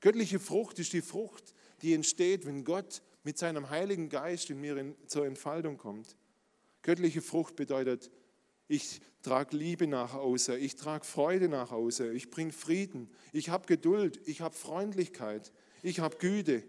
Göttliche 0.00 0.40
Frucht 0.40 0.78
ist 0.78 0.94
die 0.94 1.02
Frucht, 1.02 1.54
die 1.82 1.92
entsteht, 1.92 2.46
wenn 2.46 2.64
Gott 2.64 3.02
mit 3.22 3.36
seinem 3.36 3.68
Heiligen 3.68 4.08
Geist 4.08 4.48
in 4.48 4.60
mir 4.60 4.78
in, 4.78 4.96
zur 5.06 5.26
Entfaltung 5.26 5.76
kommt. 5.76 6.16
Göttliche 6.80 7.20
Frucht 7.20 7.56
bedeutet, 7.56 8.10
ich 8.66 9.02
trage 9.22 9.54
Liebe 9.54 9.86
nach 9.86 10.14
außen, 10.14 10.56
ich 10.58 10.76
trage 10.76 11.04
Freude 11.04 11.50
nach 11.50 11.72
außen, 11.72 12.16
ich 12.16 12.30
bringe 12.30 12.52
Frieden, 12.52 13.10
ich 13.32 13.50
habe 13.50 13.66
Geduld, 13.66 14.20
ich 14.26 14.40
habe 14.40 14.54
Freundlichkeit, 14.54 15.52
ich 15.82 16.00
habe 16.00 16.16
Güte, 16.16 16.64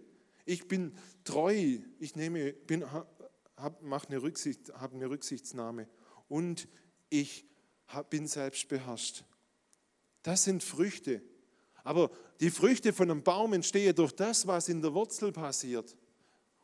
ich 0.46 0.68
bin 0.68 0.94
treu, 1.24 1.78
ich 2.00 2.16
nehme, 2.16 2.54
bin, 2.54 2.92
hab, 2.92 3.82
mach 3.82 4.06
eine 4.08 4.22
Rücksicht, 4.22 4.74
habe 4.74 4.96
eine 4.96 5.10
Rücksichtsnahme 5.10 5.88
und 6.28 6.68
ich 7.10 7.46
hab, 7.88 8.10
bin 8.10 8.28
selbst 8.28 8.68
beherrscht. 8.68 9.24
Das 10.24 10.44
sind 10.44 10.64
Früchte. 10.64 11.22
Aber 11.84 12.12
die 12.40 12.52
Früchte 12.52 12.94
von 12.94 13.10
einem 13.10 13.24
Baum 13.24 13.54
entstehen 13.54 13.96
durch 13.96 14.12
das, 14.12 14.46
was 14.46 14.70
in 14.70 14.82
der 14.82 14.94
Wurzel 14.94 15.32
passiert. 15.32 15.96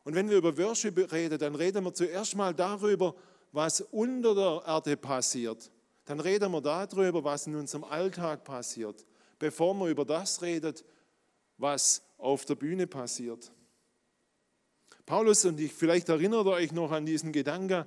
Und 0.04 0.14
wenn 0.14 0.30
wir 0.30 0.38
über 0.38 0.56
Worship 0.56 1.12
reden, 1.12 1.38
dann 1.38 1.54
reden 1.54 1.84
wir 1.84 1.92
zuerst 1.92 2.36
mal 2.36 2.54
darüber, 2.54 3.14
was 3.52 3.80
unter 3.80 4.34
der 4.34 4.62
Erde 4.66 4.96
passiert. 4.96 5.70
Dann 6.04 6.20
reden 6.20 6.50
wir 6.52 6.62
darüber, 6.62 7.22
was 7.22 7.46
in 7.46 7.56
unserem 7.56 7.84
Alltag 7.84 8.44
passiert, 8.44 9.04
bevor 9.38 9.74
wir 9.74 9.88
über 9.88 10.04
das 10.04 10.40
reden, 10.40 10.74
was 11.58 12.02
auf 12.16 12.44
der 12.44 12.54
Bühne 12.54 12.86
passiert. 12.86 13.52
Paulus, 15.08 15.46
und 15.46 15.58
ich, 15.58 15.72
vielleicht 15.72 16.10
erinnert 16.10 16.46
ihr 16.46 16.52
euch 16.52 16.70
noch 16.70 16.92
an 16.92 17.06
diesen 17.06 17.32
Gedanken, 17.32 17.86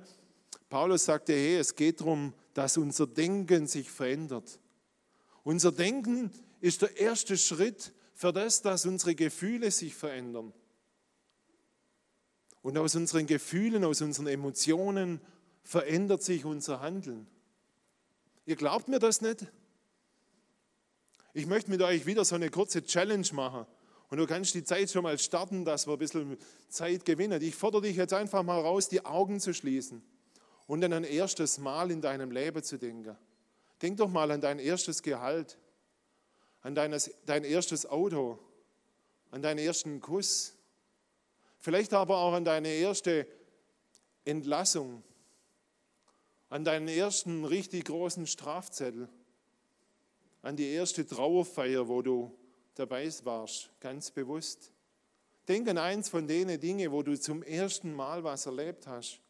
Paulus 0.68 1.04
sagte, 1.04 1.32
hey, 1.32 1.56
es 1.56 1.76
geht 1.76 2.00
darum, 2.00 2.34
dass 2.52 2.76
unser 2.76 3.06
Denken 3.06 3.68
sich 3.68 3.88
verändert. 3.88 4.58
Unser 5.44 5.70
Denken 5.70 6.32
ist 6.60 6.82
der 6.82 6.96
erste 6.96 7.38
Schritt 7.38 7.92
für 8.12 8.32
das, 8.32 8.60
dass 8.60 8.86
unsere 8.86 9.14
Gefühle 9.14 9.70
sich 9.70 9.94
verändern. 9.94 10.52
Und 12.60 12.76
aus 12.76 12.96
unseren 12.96 13.28
Gefühlen, 13.28 13.84
aus 13.84 14.00
unseren 14.00 14.26
Emotionen 14.26 15.20
verändert 15.62 16.24
sich 16.24 16.44
unser 16.44 16.80
Handeln. 16.80 17.28
Ihr 18.46 18.56
glaubt 18.56 18.88
mir 18.88 18.98
das 18.98 19.20
nicht? 19.20 19.46
Ich 21.34 21.46
möchte 21.46 21.70
mit 21.70 21.82
euch 21.82 22.04
wieder 22.04 22.24
so 22.24 22.34
eine 22.34 22.50
kurze 22.50 22.82
Challenge 22.82 23.28
machen. 23.32 23.64
Und 24.12 24.18
du 24.18 24.26
kannst 24.26 24.52
die 24.52 24.62
Zeit 24.62 24.90
schon 24.90 25.04
mal 25.04 25.18
starten, 25.18 25.64
dass 25.64 25.86
wir 25.86 25.94
ein 25.94 25.98
bisschen 25.98 26.36
Zeit 26.68 27.06
gewinnen. 27.06 27.40
Ich 27.40 27.54
fordere 27.54 27.80
dich 27.80 27.96
jetzt 27.96 28.12
einfach 28.12 28.42
mal 28.42 28.60
raus, 28.60 28.90
die 28.90 29.02
Augen 29.06 29.40
zu 29.40 29.54
schließen 29.54 30.02
und 30.66 30.84
an 30.84 30.92
ein 30.92 31.04
erstes 31.04 31.56
Mal 31.56 31.90
in 31.90 32.02
deinem 32.02 32.30
Leben 32.30 32.62
zu 32.62 32.76
denken. 32.76 33.16
Denk 33.80 33.96
doch 33.96 34.10
mal 34.10 34.30
an 34.30 34.42
dein 34.42 34.58
erstes 34.58 35.02
Gehalt, 35.02 35.56
an 36.60 36.74
deines, 36.74 37.10
dein 37.24 37.42
erstes 37.42 37.86
Auto, 37.86 38.38
an 39.30 39.40
deinen 39.40 39.56
ersten 39.56 40.02
Kuss, 40.02 40.56
vielleicht 41.58 41.94
aber 41.94 42.18
auch 42.18 42.34
an 42.34 42.44
deine 42.44 42.68
erste 42.68 43.26
Entlassung, 44.26 45.02
an 46.50 46.66
deinen 46.66 46.88
ersten 46.88 47.46
richtig 47.46 47.86
großen 47.86 48.26
Strafzettel, 48.26 49.08
an 50.42 50.56
die 50.56 50.68
erste 50.68 51.06
Trauerfeier, 51.06 51.88
wo 51.88 52.02
du 52.02 52.30
dabei 52.74 53.10
warst, 53.24 53.70
ganz 53.80 54.10
bewusst. 54.10 54.72
Denk 55.48 55.68
an 55.68 55.78
eins 55.78 56.08
von 56.08 56.26
denen 56.26 56.60
Dingen, 56.60 56.92
wo 56.92 57.02
du 57.02 57.18
zum 57.18 57.42
ersten 57.42 57.92
Mal 57.92 58.22
was 58.24 58.46
erlebt 58.46 58.86
hast. 58.86 59.20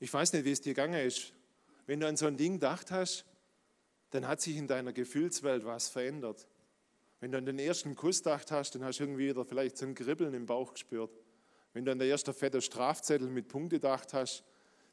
Ich 0.00 0.12
weiß 0.12 0.34
nicht, 0.34 0.44
wie 0.44 0.52
es 0.52 0.60
dir 0.60 0.74
gegangen 0.74 1.06
ist. 1.06 1.32
Wenn 1.86 1.98
du 1.98 2.06
an 2.06 2.16
so 2.16 2.26
ein 2.26 2.36
Ding 2.36 2.54
gedacht 2.54 2.90
hast, 2.90 3.24
dann 4.10 4.28
hat 4.28 4.40
sich 4.40 4.56
in 4.56 4.66
deiner 4.66 4.92
Gefühlswelt 4.92 5.64
was 5.64 5.88
verändert. 5.88 6.46
Wenn 7.20 7.32
du 7.32 7.38
an 7.38 7.46
den 7.46 7.58
ersten 7.58 7.94
Kuss 7.94 8.18
gedacht 8.18 8.50
hast, 8.50 8.74
dann 8.74 8.84
hast 8.84 8.98
du 8.98 9.04
irgendwie 9.04 9.28
wieder 9.28 9.44
vielleicht 9.44 9.78
so 9.78 9.86
ein 9.86 9.94
Kribbeln 9.94 10.34
im 10.34 10.46
Bauch 10.46 10.72
gespürt. 10.72 11.10
Wenn 11.72 11.84
du 11.84 11.92
an 11.92 11.98
der 11.98 12.08
ersten 12.08 12.32
fette 12.34 12.60
Strafzettel 12.60 13.28
mit 13.28 13.48
Punkte 13.48 13.76
gedacht 13.76 14.12
hast, 14.12 14.44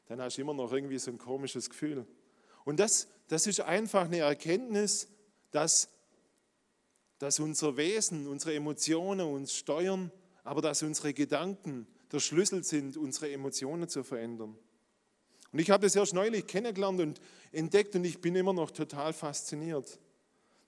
dann 0.06 0.20
hast 0.20 0.36
du 0.36 0.42
immer 0.42 0.54
noch 0.54 0.72
irgendwie 0.72 0.98
so 0.98 1.10
ein 1.10 1.18
komisches 1.18 1.70
Gefühl. 1.70 2.06
Und 2.64 2.80
das, 2.80 3.08
das 3.28 3.46
ist 3.46 3.60
einfach 3.60 4.04
eine 4.04 4.18
Erkenntnis, 4.18 5.08
dass, 5.50 5.88
dass 7.18 7.38
unser 7.38 7.76
Wesen, 7.76 8.26
unsere 8.26 8.54
Emotionen 8.54 9.26
uns 9.26 9.54
steuern, 9.54 10.10
aber 10.44 10.60
dass 10.60 10.82
unsere 10.82 11.14
Gedanken 11.14 11.86
der 12.10 12.20
Schlüssel 12.20 12.64
sind, 12.64 12.96
unsere 12.96 13.30
Emotionen 13.30 13.88
zu 13.88 14.02
verändern. 14.02 14.56
Und 15.52 15.58
ich 15.58 15.70
habe 15.70 15.86
das 15.86 15.94
erst 15.94 16.14
neulich 16.14 16.46
kennengelernt 16.46 17.00
und 17.00 17.20
entdeckt 17.52 17.94
und 17.94 18.04
ich 18.04 18.20
bin 18.20 18.34
immer 18.34 18.52
noch 18.52 18.70
total 18.70 19.12
fasziniert, 19.12 19.98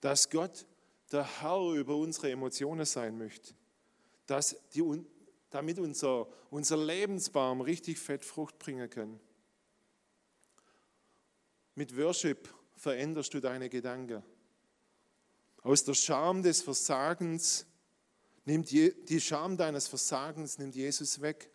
dass 0.01 0.29
Gott 0.29 0.67
der 1.15 1.41
Herr 1.41 1.73
über 1.75 1.97
unsere 1.97 2.31
Emotionen 2.31 2.85
sein 2.85 3.17
möchte, 3.17 3.55
dass 4.27 4.57
die, 4.75 4.83
damit 5.49 5.79
unser, 5.79 6.27
unser 6.51 6.77
Lebensbaum 6.77 7.61
richtig 7.61 7.99
fett 8.01 8.25
Frucht 8.25 8.59
bringen 8.59 8.91
kann. 8.91 9.21
Mit 11.77 11.97
Worship 11.97 12.53
veränderst 12.77 13.33
du 13.33 13.41
deine 13.41 13.69
Gedanken. 13.69 14.25
Aus 15.63 15.85
der 15.85 15.95
Scham 15.95 16.43
des 16.43 16.63
Versagens 16.63 17.65
nimmt 18.45 18.71
Je, 18.73 18.93
die 19.05 19.21
Scham 19.21 19.57
deines 19.57 19.87
Versagens 19.87 20.59
nimmt 20.59 20.75
Jesus 20.75 21.21
weg 21.21 21.49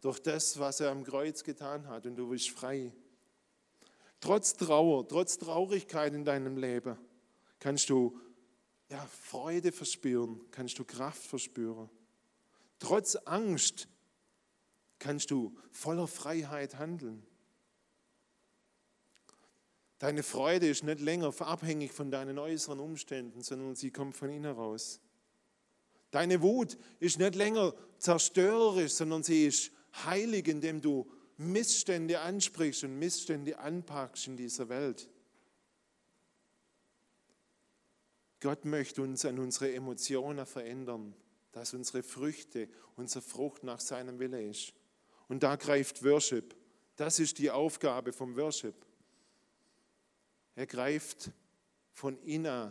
durch 0.00 0.20
das, 0.20 0.58
was 0.58 0.80
er 0.80 0.90
am 0.90 1.04
Kreuz 1.04 1.44
getan 1.44 1.86
hat 1.86 2.06
und 2.06 2.16
du 2.16 2.28
bist 2.28 2.50
frei. 2.50 2.92
Trotz 4.18 4.54
Trauer, 4.54 5.06
trotz 5.06 5.38
Traurigkeit 5.38 6.12
in 6.12 6.24
deinem 6.24 6.56
Leben 6.56 6.98
kannst 7.60 7.88
du 7.88 8.20
ja, 8.94 9.04
Freude 9.06 9.72
verspüren, 9.72 10.40
kannst 10.52 10.78
du 10.78 10.84
Kraft 10.84 11.22
verspüren. 11.22 11.90
Trotz 12.78 13.16
Angst 13.16 13.88
kannst 15.00 15.32
du 15.32 15.56
voller 15.72 16.06
Freiheit 16.06 16.78
handeln. 16.78 17.26
Deine 19.98 20.22
Freude 20.22 20.68
ist 20.68 20.84
nicht 20.84 21.00
länger 21.00 21.34
abhängig 21.40 21.92
von 21.92 22.12
deinen 22.12 22.38
äußeren 22.38 22.78
Umständen, 22.78 23.42
sondern 23.42 23.74
sie 23.74 23.90
kommt 23.90 24.16
von 24.16 24.30
innen 24.30 24.44
heraus. 24.44 25.00
Deine 26.12 26.40
Wut 26.40 26.78
ist 27.00 27.18
nicht 27.18 27.34
länger 27.34 27.74
zerstörerisch, 27.98 28.92
sondern 28.92 29.24
sie 29.24 29.46
ist 29.46 29.72
heilig, 30.04 30.46
indem 30.46 30.80
du 30.80 31.10
Missstände 31.36 32.20
ansprichst 32.20 32.84
und 32.84 32.98
Missstände 33.00 33.58
anpackst 33.58 34.28
in 34.28 34.36
dieser 34.36 34.68
Welt. 34.68 35.08
Gott 38.44 38.66
möchte 38.66 39.00
uns 39.00 39.24
an 39.24 39.38
unsere 39.38 39.72
Emotionen 39.72 40.44
verändern, 40.44 41.14
dass 41.52 41.72
unsere 41.72 42.02
Früchte, 42.02 42.68
unsere 42.94 43.22
Frucht 43.22 43.64
nach 43.64 43.80
seinem 43.80 44.18
Wille 44.18 44.42
ist. 44.42 44.74
Und 45.28 45.42
da 45.42 45.56
greift 45.56 46.04
Worship. 46.04 46.54
Das 46.96 47.20
ist 47.20 47.38
die 47.38 47.50
Aufgabe 47.50 48.12
vom 48.12 48.36
Worship. 48.36 48.74
Er 50.56 50.66
greift 50.66 51.30
von 51.94 52.18
innen, 52.18 52.70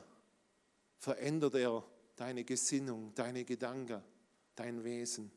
verändert 1.00 1.56
er 1.56 1.84
deine 2.18 2.44
Gesinnung, 2.44 3.12
deine 3.16 3.44
Gedanken, 3.44 4.04
dein 4.54 4.84
Wesen. 4.84 5.32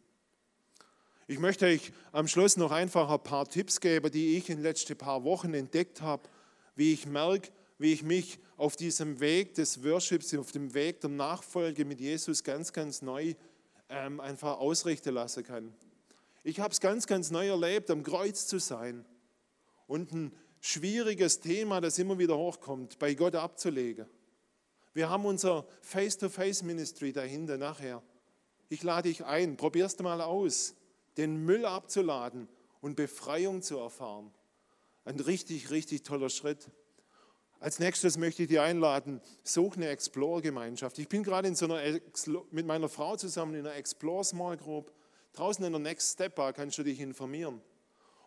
Ich 1.26 1.38
möchte 1.38 1.64
euch 1.64 1.94
am 2.12 2.28
Schluss 2.28 2.58
noch 2.58 2.72
einfach 2.72 3.08
ein 3.08 3.22
paar 3.22 3.48
Tipps 3.48 3.80
geben, 3.80 4.12
die 4.12 4.36
ich 4.36 4.50
in 4.50 4.58
den 4.58 4.64
letzten 4.64 4.98
paar 4.98 5.24
Wochen 5.24 5.54
entdeckt 5.54 6.02
habe, 6.02 6.28
wie 6.74 6.92
ich 6.92 7.06
merke, 7.06 7.50
wie 7.78 7.94
ich 7.94 8.02
mich 8.02 8.38
auf 8.56 8.76
diesem 8.76 9.20
Weg 9.20 9.54
des 9.54 9.84
Worships, 9.84 10.34
auf 10.34 10.52
dem 10.52 10.72
Weg 10.74 11.00
der 11.00 11.10
Nachfolge 11.10 11.84
mit 11.84 12.00
Jesus 12.00 12.42
ganz, 12.42 12.72
ganz 12.72 13.02
neu 13.02 13.34
ähm, 13.88 14.20
einfach 14.20 14.58
ausrichten 14.58 15.14
lassen 15.14 15.44
kann. 15.44 15.74
Ich 16.42 16.60
habe 16.60 16.72
es 16.72 16.80
ganz, 16.80 17.06
ganz 17.06 17.30
neu 17.30 17.48
erlebt, 17.48 17.90
am 17.90 18.02
Kreuz 18.02 18.46
zu 18.46 18.58
sein 18.58 19.04
und 19.86 20.12
ein 20.12 20.32
schwieriges 20.60 21.40
Thema, 21.40 21.80
das 21.80 21.98
immer 21.98 22.18
wieder 22.18 22.36
hochkommt, 22.36 22.98
bei 22.98 23.14
Gott 23.14 23.34
abzulegen. 23.34 24.06
Wir 24.94 25.10
haben 25.10 25.26
unser 25.26 25.66
Face-to-Face-Ministry 25.82 27.12
dahinter 27.12 27.58
nachher. 27.58 28.02
Ich 28.68 28.82
lade 28.82 29.08
dich 29.08 29.24
ein, 29.24 29.56
probierst 29.56 30.00
mal 30.00 30.20
aus, 30.20 30.74
den 31.18 31.44
Müll 31.44 31.66
abzuladen 31.66 32.48
und 32.80 32.96
Befreiung 32.96 33.62
zu 33.62 33.78
erfahren. 33.78 34.32
Ein 35.04 35.20
richtig, 35.20 35.70
richtig 35.70 36.02
toller 36.02 36.30
Schritt. 36.30 36.70
Als 37.58 37.78
nächstes 37.78 38.18
möchte 38.18 38.42
ich 38.42 38.48
dich 38.48 38.60
einladen, 38.60 39.20
such 39.42 39.76
eine 39.76 39.88
Explore-Gemeinschaft. 39.88 40.98
Ich 40.98 41.08
bin 41.08 41.22
gerade 41.22 41.48
in 41.48 41.54
so 41.54 41.64
einer, 41.66 42.00
mit 42.50 42.66
meiner 42.66 42.88
Frau 42.88 43.16
zusammen 43.16 43.54
in 43.54 43.66
einer 43.66 43.76
Explore 43.76 44.24
Small 44.24 44.56
Group. 44.56 44.92
Draußen 45.32 45.64
in 45.64 45.72
der 45.72 45.80
Next 45.80 46.14
Step 46.14 46.34
Bar 46.34 46.52
kannst 46.52 46.78
du 46.78 46.82
dich 46.82 47.00
informieren. 47.00 47.62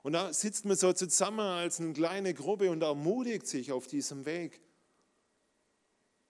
Und 0.01 0.13
da 0.13 0.33
sitzt 0.33 0.65
man 0.65 0.77
so 0.77 0.93
zusammen 0.93 1.41
als 1.41 1.79
eine 1.79 1.93
kleine 1.93 2.33
Gruppe 2.33 2.71
und 2.71 2.81
ermutigt 2.81 3.47
sich 3.47 3.71
auf 3.71 3.87
diesem 3.87 4.25
Weg. 4.25 4.61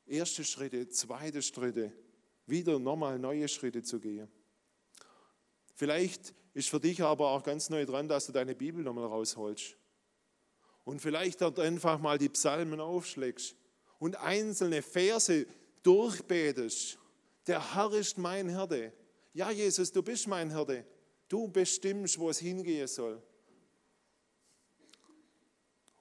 Erste 0.06 0.44
Schritte, 0.44 0.90
zweite 0.90 1.42
Schritte, 1.42 1.94
wieder 2.48 2.80
nochmal 2.80 3.20
neue 3.20 3.48
Schritte 3.48 3.84
zu 3.84 4.00
gehen. 4.00 4.28
Vielleicht 5.76 6.34
ist 6.54 6.70
für 6.70 6.80
dich 6.80 7.02
aber 7.04 7.30
auch 7.30 7.44
ganz 7.44 7.70
neu 7.70 7.86
dran, 7.86 8.08
dass 8.08 8.26
du 8.26 8.32
deine 8.32 8.56
Bibel 8.56 8.84
nochmal 8.84 9.06
rausholst. 9.06 9.78
Und 10.90 11.04
vielleicht 11.04 11.42
dort 11.42 11.60
einfach 11.60 12.00
mal 12.00 12.18
die 12.18 12.30
Psalmen 12.30 12.80
aufschlägst 12.80 13.56
und 14.00 14.16
einzelne 14.16 14.82
Verse 14.82 15.46
durchbetest. 15.84 16.98
Der 17.46 17.76
Herr 17.76 17.94
ist 17.94 18.18
mein 18.18 18.50
Herde. 18.50 18.92
Ja, 19.34 19.52
Jesus, 19.52 19.92
du 19.92 20.02
bist 20.02 20.28
mein 20.28 20.50
Herde. 20.50 20.84
Du 21.28 21.48
bestimmst, 21.48 22.18
wo 22.18 22.32
es 22.32 22.40
hingehen 22.40 22.88
soll. 22.88 23.22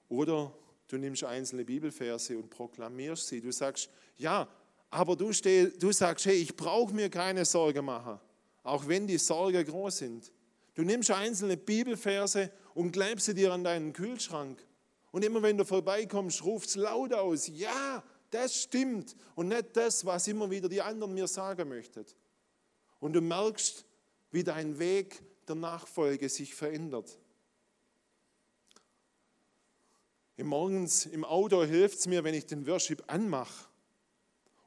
Oder 0.07 0.57
du 0.87 0.97
nimmst 0.97 1.23
einzelne 1.23 1.65
Bibelverse 1.65 2.35
und 2.35 2.49
proklamierst 2.49 3.27
sie. 3.27 3.41
Du 3.41 3.51
sagst, 3.51 3.91
ja, 4.17 4.49
aber 4.89 5.15
du, 5.15 5.31
steh, 5.33 5.67
du 5.67 5.91
sagst, 5.91 6.25
hey, 6.25 6.37
ich 6.37 6.55
brauche 6.55 6.95
mir 6.95 7.11
keine 7.11 7.45
Sorge 7.45 7.83
machen, 7.83 8.19
auch 8.63 8.87
wenn 8.87 9.05
die 9.05 9.19
Sorgen 9.19 9.63
groß 9.63 9.99
sind. 9.99 10.31
Du 10.73 10.81
nimmst 10.81 11.11
einzelne 11.11 11.57
Bibelverse 11.57 12.51
und 12.73 12.91
klebst 12.91 13.27
sie 13.27 13.35
dir 13.35 13.53
an 13.53 13.63
deinen 13.63 13.93
Kühlschrank. 13.93 14.65
Und 15.11 15.25
immer 15.25 15.41
wenn 15.41 15.57
du 15.57 15.65
vorbeikommst, 15.65 16.43
rufst 16.43 16.75
laut 16.75 17.13
aus, 17.13 17.47
ja, 17.47 18.03
das 18.29 18.55
stimmt. 18.55 19.15
Und 19.35 19.47
nicht 19.47 19.75
das, 19.75 20.05
was 20.05 20.27
immer 20.27 20.49
wieder 20.51 20.69
die 20.69 20.81
anderen 20.81 21.13
mir 21.13 21.27
sagen 21.27 21.69
möchten. 21.69 22.05
Und 22.99 23.13
du 23.13 23.21
merkst, 23.21 23.85
wie 24.31 24.43
dein 24.43 24.77
Weg 24.77 25.21
der 25.47 25.55
Nachfolge 25.55 26.29
sich 26.29 26.53
verändert. 26.53 27.17
Morgens 30.37 31.05
im 31.05 31.25
Auto 31.25 31.63
hilft 31.63 31.99
es 31.99 32.07
mir, 32.07 32.23
wenn 32.23 32.33
ich 32.33 32.45
den 32.45 32.65
Worship 32.65 33.03
anmache 33.07 33.67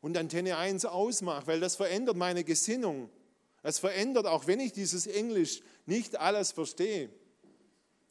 und 0.03 0.19
Antenne 0.19 0.59
1 0.59 0.85
ausmache, 0.85 1.47
weil 1.47 1.61
das 1.61 1.77
verändert 1.77 2.17
meine 2.17 2.45
Gesinnung. 2.45 3.09
Es 3.63 3.79
verändert, 3.79 4.27
auch 4.27 4.47
wenn 4.47 4.61
ich 4.61 4.73
dieses 4.73 5.07
Englisch 5.07 5.63
nicht 5.87 6.17
alles 6.17 6.53
verstehe, 6.53 7.09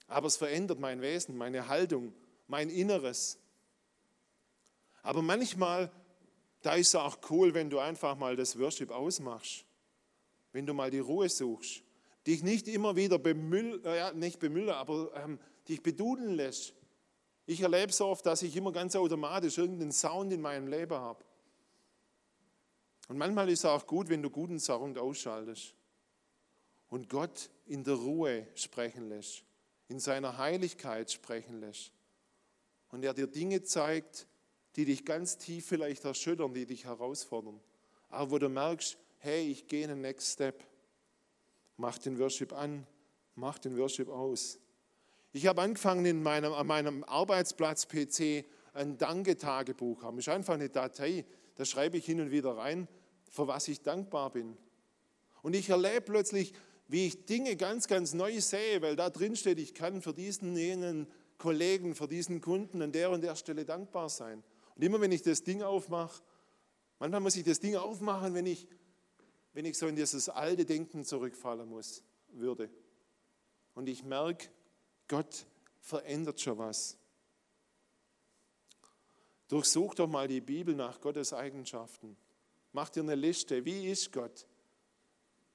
aber 0.07 0.27
es 0.27 0.37
verändert 0.37 0.79
mein 0.79 1.01
Wesen, 1.01 1.37
meine 1.37 1.67
Haltung, 1.67 2.13
mein 2.51 2.69
Inneres. 2.69 3.39
Aber 5.01 5.23
manchmal, 5.23 5.91
da 6.61 6.75
ist 6.75 6.89
es 6.89 6.95
auch 6.95 7.17
cool, 7.31 7.55
wenn 7.55 7.71
du 7.71 7.79
einfach 7.79 8.15
mal 8.15 8.35
das 8.35 8.59
Worship 8.59 8.91
ausmachst, 8.91 9.65
wenn 10.51 10.67
du 10.67 10.75
mal 10.75 10.91
die 10.91 10.99
Ruhe 10.99 11.27
suchst, 11.27 11.81
dich 12.27 12.43
nicht 12.43 12.67
immer 12.67 12.95
wieder 12.95 13.17
bemüll, 13.17 13.81
äh, 13.83 14.13
nicht 14.13 14.37
bemüllen, 14.37 14.69
aber 14.69 15.11
ähm, 15.15 15.39
dich 15.67 15.81
bedudeln 15.81 16.35
lässt 16.35 16.75
ich 17.51 17.61
erlebe 17.61 17.91
so 17.91 18.07
oft, 18.07 18.25
dass 18.25 18.43
ich 18.43 18.55
immer 18.55 18.71
ganz 18.71 18.95
automatisch 18.95 19.57
irgendeinen 19.57 19.91
Sound 19.91 20.31
in 20.31 20.41
meinem 20.41 20.67
Leben 20.67 20.95
habe. 20.95 21.23
Und 23.07 23.17
manchmal 23.17 23.49
ist 23.49 23.59
es 23.59 23.65
auch 23.65 23.85
gut, 23.85 24.07
wenn 24.09 24.21
du 24.21 24.29
guten 24.29 24.59
Sound 24.59 24.97
ausschaltest 24.97 25.75
und 26.89 27.09
Gott 27.09 27.49
in 27.65 27.83
der 27.83 27.95
Ruhe 27.95 28.47
sprechen 28.55 29.09
lässt, 29.09 29.43
in 29.89 29.99
seiner 29.99 30.37
Heiligkeit 30.37 31.11
sprechen 31.11 31.59
lässt. 31.59 31.91
Und 32.91 33.03
er 33.03 33.13
dir 33.13 33.27
Dinge 33.27 33.63
zeigt, 33.63 34.27
die 34.75 34.85
dich 34.85 35.05
ganz 35.05 35.37
tief 35.37 35.65
vielleicht 35.65 36.05
erschüttern, 36.05 36.53
die 36.53 36.65
dich 36.65 36.85
herausfordern. 36.85 37.59
Aber 38.09 38.31
wo 38.31 38.37
du 38.37 38.49
merkst, 38.49 38.97
hey, 39.17 39.49
ich 39.49 39.67
gehe 39.67 39.85
einen 39.85 40.01
Next 40.01 40.33
Step. 40.33 40.63
Mach 41.77 41.97
den 41.97 42.19
Worship 42.19 42.53
an, 42.53 42.85
mach 43.35 43.59
den 43.59 43.77
Worship 43.77 44.09
aus. 44.09 44.59
Ich 45.31 45.47
habe 45.47 45.61
angefangen, 45.61 46.05
in 46.05 46.21
meinem, 46.21 46.53
an 46.53 46.67
meinem 46.67 47.03
Arbeitsplatz-PC 47.05 48.45
ein 48.73 48.97
Danke-Tagebuch 48.97 50.03
haben. 50.03 50.19
Ist 50.19 50.29
einfach 50.29 50.55
eine 50.55 50.69
Datei, 50.69 51.25
da 51.55 51.65
schreibe 51.65 51.97
ich 51.97 52.05
hin 52.05 52.19
und 52.19 52.31
wieder 52.31 52.57
rein, 52.57 52.87
für 53.29 53.47
was 53.47 53.67
ich 53.67 53.81
dankbar 53.81 54.31
bin. 54.31 54.57
Und 55.41 55.55
ich 55.55 55.69
erlebe 55.69 56.01
plötzlich, 56.01 56.53
wie 56.87 57.07
ich 57.07 57.25
Dinge 57.25 57.55
ganz, 57.55 57.87
ganz 57.87 58.13
neu 58.13 58.39
sehe, 58.41 58.81
weil 58.81 58.95
da 58.95 59.09
drin 59.09 59.35
steht, 59.35 59.59
ich 59.59 59.73
kann 59.73 60.01
für 60.01 60.13
diesen, 60.13 60.57
jenen 60.57 61.07
Kollegen, 61.41 61.95
für 61.95 62.07
diesen 62.07 62.39
Kunden 62.39 62.83
an 62.83 62.91
der 62.91 63.09
und 63.09 63.21
der 63.21 63.35
Stelle 63.35 63.65
dankbar 63.65 64.09
sein. 64.09 64.43
Und 64.75 64.83
immer 64.83 65.01
wenn 65.01 65.11
ich 65.11 65.23
das 65.23 65.43
Ding 65.43 65.63
aufmache, 65.63 66.21
manchmal 66.99 67.19
muss 67.19 67.35
ich 67.35 67.43
das 67.43 67.59
Ding 67.59 67.75
aufmachen, 67.75 68.35
wenn 68.35 68.45
ich, 68.45 68.67
wenn 69.53 69.65
ich 69.65 69.75
so 69.75 69.87
in 69.87 69.95
dieses 69.95 70.29
alte 70.29 70.65
Denken 70.65 71.03
zurückfallen 71.03 71.67
muss, 71.67 72.03
würde. 72.33 72.69
Und 73.73 73.89
ich 73.89 74.03
merke, 74.03 74.49
Gott 75.07 75.47
verändert 75.79 76.39
schon 76.39 76.59
was. 76.59 76.95
Durchsuch 79.47 79.95
doch 79.95 80.07
mal 80.07 80.27
die 80.27 80.41
Bibel 80.41 80.75
nach 80.75 81.01
Gottes 81.01 81.33
Eigenschaften. 81.33 82.15
Mach 82.71 82.89
dir 82.89 83.01
eine 83.01 83.15
Liste. 83.15 83.65
Wie 83.65 83.89
ist 83.89 84.13
Gott? 84.13 84.45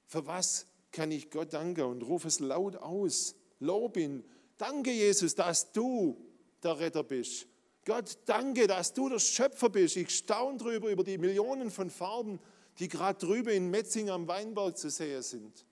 Für 0.05 0.27
was 0.27 0.67
kann 0.91 1.11
ich 1.11 1.31
Gott 1.31 1.53
danken? 1.53 1.83
Und 1.83 2.01
ruf 2.03 2.25
es 2.25 2.41
laut 2.41 2.75
aus. 2.75 3.35
Lob 3.59 3.95
ihn. 3.95 4.25
Danke, 4.57 4.91
Jesus, 4.91 5.35
dass 5.35 5.71
du 5.71 6.17
der 6.63 6.79
Retter 6.79 7.03
bist. 7.03 7.47
Gott, 7.85 8.17
danke, 8.25 8.67
dass 8.67 8.93
du 8.93 9.07
der 9.07 9.19
Schöpfer 9.19 9.69
bist. 9.69 9.95
Ich 9.95 10.09
staune 10.09 10.57
drüber 10.57 10.89
über 10.89 11.03
die 11.03 11.17
Millionen 11.17 11.71
von 11.71 11.89
Farben, 11.89 12.39
die 12.79 12.89
gerade 12.89 13.17
drüben 13.17 13.49
in 13.49 13.69
Metzing 13.69 14.09
am 14.09 14.27
Weinberg 14.27 14.77
zu 14.77 14.89
sehen 14.89 15.21
sind. 15.21 15.65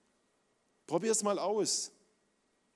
Probier 0.88 1.12
es 1.12 1.24
mal 1.24 1.40
aus. 1.40 1.92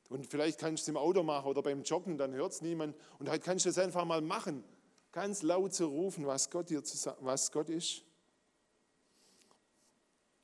Und 0.10 0.26
vielleicht 0.26 0.60
kannst 0.60 0.82
du 0.82 0.86
es 0.86 0.88
im 0.90 0.98
Auto 0.98 1.22
machen 1.24 1.48
oder 1.48 1.62
beim 1.62 1.84
Joggen, 1.84 2.18
dann 2.18 2.34
hört 2.34 2.52
es 2.52 2.62
niemand. 2.62 2.98
Und 3.20 3.30
heute 3.30 3.44
kannst 3.44 3.66
du 3.66 3.70
es 3.70 3.78
einfach 3.78 4.06
mal 4.06 4.22
machen, 4.22 4.64
ganz 5.12 5.44
laut 5.44 5.74
zu 5.74 5.86
rufen, 5.86 6.26
was 6.26 6.50
Gott, 6.50 6.70
dir 6.70 6.84
zu, 6.84 7.16
was 7.20 7.52
Gott 7.52 7.70
ist. 7.70 8.04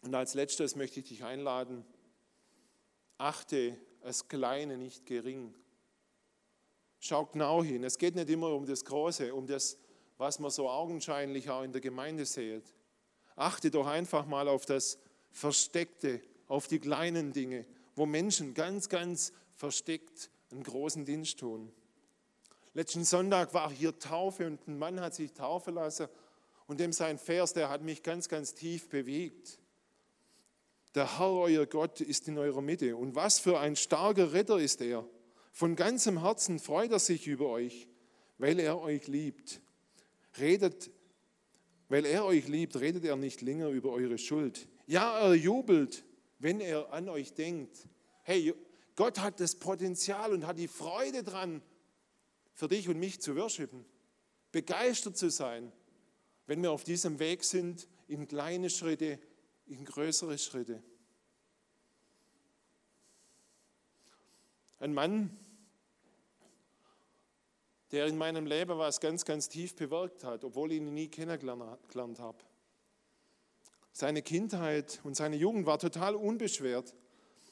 Und 0.01 0.13
als 0.13 0.35
letztes 0.35 0.75
möchte 0.75 0.99
ich 0.99 1.07
dich 1.07 1.23
einladen, 1.23 1.83
achte 3.17 3.75
das 4.05 4.27
Kleine 4.27 4.77
nicht 4.77 5.07
gering. 5.07 5.51
Schau 6.99 7.25
genau 7.25 7.63
hin. 7.63 7.83
Es 7.83 7.97
geht 7.97 8.13
nicht 8.13 8.29
immer 8.29 8.51
um 8.51 8.67
das 8.67 8.85
Große, 8.85 9.33
um 9.33 9.47
das, 9.47 9.79
was 10.19 10.37
man 10.37 10.51
so 10.51 10.69
augenscheinlich 10.69 11.49
auch 11.49 11.63
in 11.63 11.71
der 11.71 11.81
Gemeinde 11.81 12.23
sieht. 12.27 12.63
Achte 13.35 13.71
doch 13.71 13.87
einfach 13.87 14.27
mal 14.27 14.47
auf 14.47 14.67
das 14.67 14.99
Versteckte, 15.31 16.21
auf 16.47 16.67
die 16.67 16.77
kleinen 16.77 17.33
Dinge, 17.33 17.65
wo 17.95 18.05
Menschen 18.05 18.53
ganz, 18.53 18.89
ganz 18.89 19.33
versteckt 19.55 20.29
einen 20.51 20.61
großen 20.61 21.03
Dienst 21.03 21.39
tun. 21.39 21.73
Letzten 22.75 23.05
Sonntag 23.05 23.55
war 23.55 23.71
hier 23.71 23.97
Taufe 23.97 24.45
und 24.45 24.67
ein 24.67 24.77
Mann 24.77 25.01
hat 25.01 25.15
sich 25.15 25.33
taufen 25.33 25.73
lassen 25.73 26.09
und 26.67 26.79
dem 26.79 26.93
sein 26.93 27.17
Vers, 27.17 27.53
der 27.53 27.69
hat 27.69 27.81
mich 27.81 28.03
ganz, 28.03 28.29
ganz 28.29 28.53
tief 28.53 28.87
bewegt. 28.87 29.57
Der 30.95 31.19
Herr, 31.19 31.33
euer 31.33 31.65
Gott, 31.65 31.99
ist 31.99 32.29
in 32.29 32.37
eurer 32.37 32.61
Mitte. 32.61 32.95
Und 32.95 33.15
was 33.15 33.39
für 33.39 33.59
ein 33.59 33.75
starker 33.75 34.31
Retter 34.31 34.59
ist 34.59 34.81
er. 34.81 35.05
Von 35.51 35.75
ganzem 35.75 36.21
Herzen 36.21 36.57
freut 36.57 36.91
er 36.91 36.99
sich 36.99 37.27
über 37.27 37.49
euch, 37.49 37.89
weil 38.37 38.59
er 38.59 38.79
euch 38.79 39.07
liebt. 39.07 39.61
Redet, 40.39 40.89
weil 41.89 42.05
er 42.05 42.25
euch 42.25 42.47
liebt, 42.47 42.79
redet 42.79 43.03
er 43.03 43.17
nicht 43.17 43.41
länger 43.41 43.69
über 43.69 43.91
eure 43.91 44.17
Schuld. 44.17 44.69
Ja, 44.87 45.19
er 45.19 45.33
jubelt, 45.33 46.05
wenn 46.39 46.61
er 46.61 46.93
an 46.93 47.09
euch 47.09 47.33
denkt. 47.33 47.87
Hey, 48.23 48.53
Gott 48.95 49.19
hat 49.19 49.41
das 49.41 49.55
Potenzial 49.55 50.33
und 50.33 50.47
hat 50.47 50.57
die 50.57 50.69
Freude 50.69 51.23
dran, 51.23 51.61
für 52.53 52.69
dich 52.69 52.87
und 52.87 52.97
mich 52.97 53.19
zu 53.19 53.35
worshipen, 53.35 53.83
begeistert 54.53 55.17
zu 55.17 55.29
sein, 55.29 55.73
wenn 56.47 56.61
wir 56.61 56.71
auf 56.71 56.85
diesem 56.85 57.19
Weg 57.19 57.43
sind, 57.43 57.89
in 58.07 58.27
kleine 58.27 58.69
Schritte, 58.69 59.19
in 59.67 59.85
größere 59.85 60.37
Schritte. 60.37 60.83
Ein 64.79 64.93
Mann, 64.93 65.37
der 67.91 68.07
in 68.07 68.17
meinem 68.17 68.45
Leben 68.45 68.77
was 68.77 68.99
ganz, 68.99 69.25
ganz 69.25 69.47
tief 69.47 69.75
bewirkt 69.75 70.23
hat, 70.23 70.43
obwohl 70.43 70.71
ich 70.71 70.77
ihn 70.77 70.93
nie 70.93 71.07
kennengelernt 71.07 72.19
habe. 72.19 72.37
Seine 73.93 74.21
Kindheit 74.21 74.99
und 75.03 75.15
seine 75.15 75.37
Jugend 75.37 75.65
war 75.65 75.79
total 75.79 76.15
unbeschwert. 76.15 76.93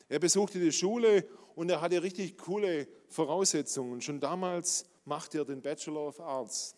Er 0.10 0.19
besuchte 0.19 0.60
die 0.60 0.73
Schule 0.73 1.28
und 1.56 1.69
er 1.69 1.80
hatte 1.80 2.04
richtig 2.04 2.38
coole 2.38 2.88
Voraussetzungen. 3.08 4.02
Schon 4.02 4.19
damals 4.19 4.86
machte 5.06 5.39
er 5.39 5.45
den 5.45 5.62
Bachelor 5.62 6.08
of 6.08 6.19
Arts. 6.19 6.76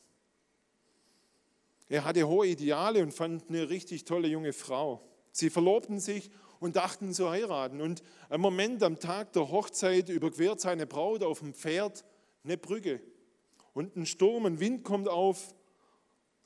Er 1.90 2.04
hatte 2.04 2.28
hohe 2.28 2.48
Ideale 2.48 3.02
und 3.02 3.12
fand 3.12 3.50
eine 3.50 3.70
richtig 3.70 4.06
tolle 4.06 4.28
junge 4.28 4.54
Frau. 4.54 5.02
Sie 5.36 5.50
verlobten 5.50 6.00
sich 6.00 6.32
und 6.62 6.78
dachten 6.78 7.14
zu 7.14 7.30
heiraten. 7.30 7.82
Und 7.82 8.04
am 8.30 8.40
Moment 8.40 8.82
am 8.84 9.02
Tag 9.02 9.34
der 9.34 9.52
Hochzeit 9.52 10.08
überquert 10.08 10.62
seine 10.62 10.88
Braut 10.88 11.24
auf 11.24 11.40
dem 11.40 11.54
Pferd 11.54 12.06
eine 12.46 12.58
Brücke. 12.58 13.02
Und 13.74 13.98
ein 13.98 14.06
Sturm, 14.06 14.46
ein 14.46 14.62
Wind 14.62 14.86
kommt 14.86 15.10
auf 15.10 15.54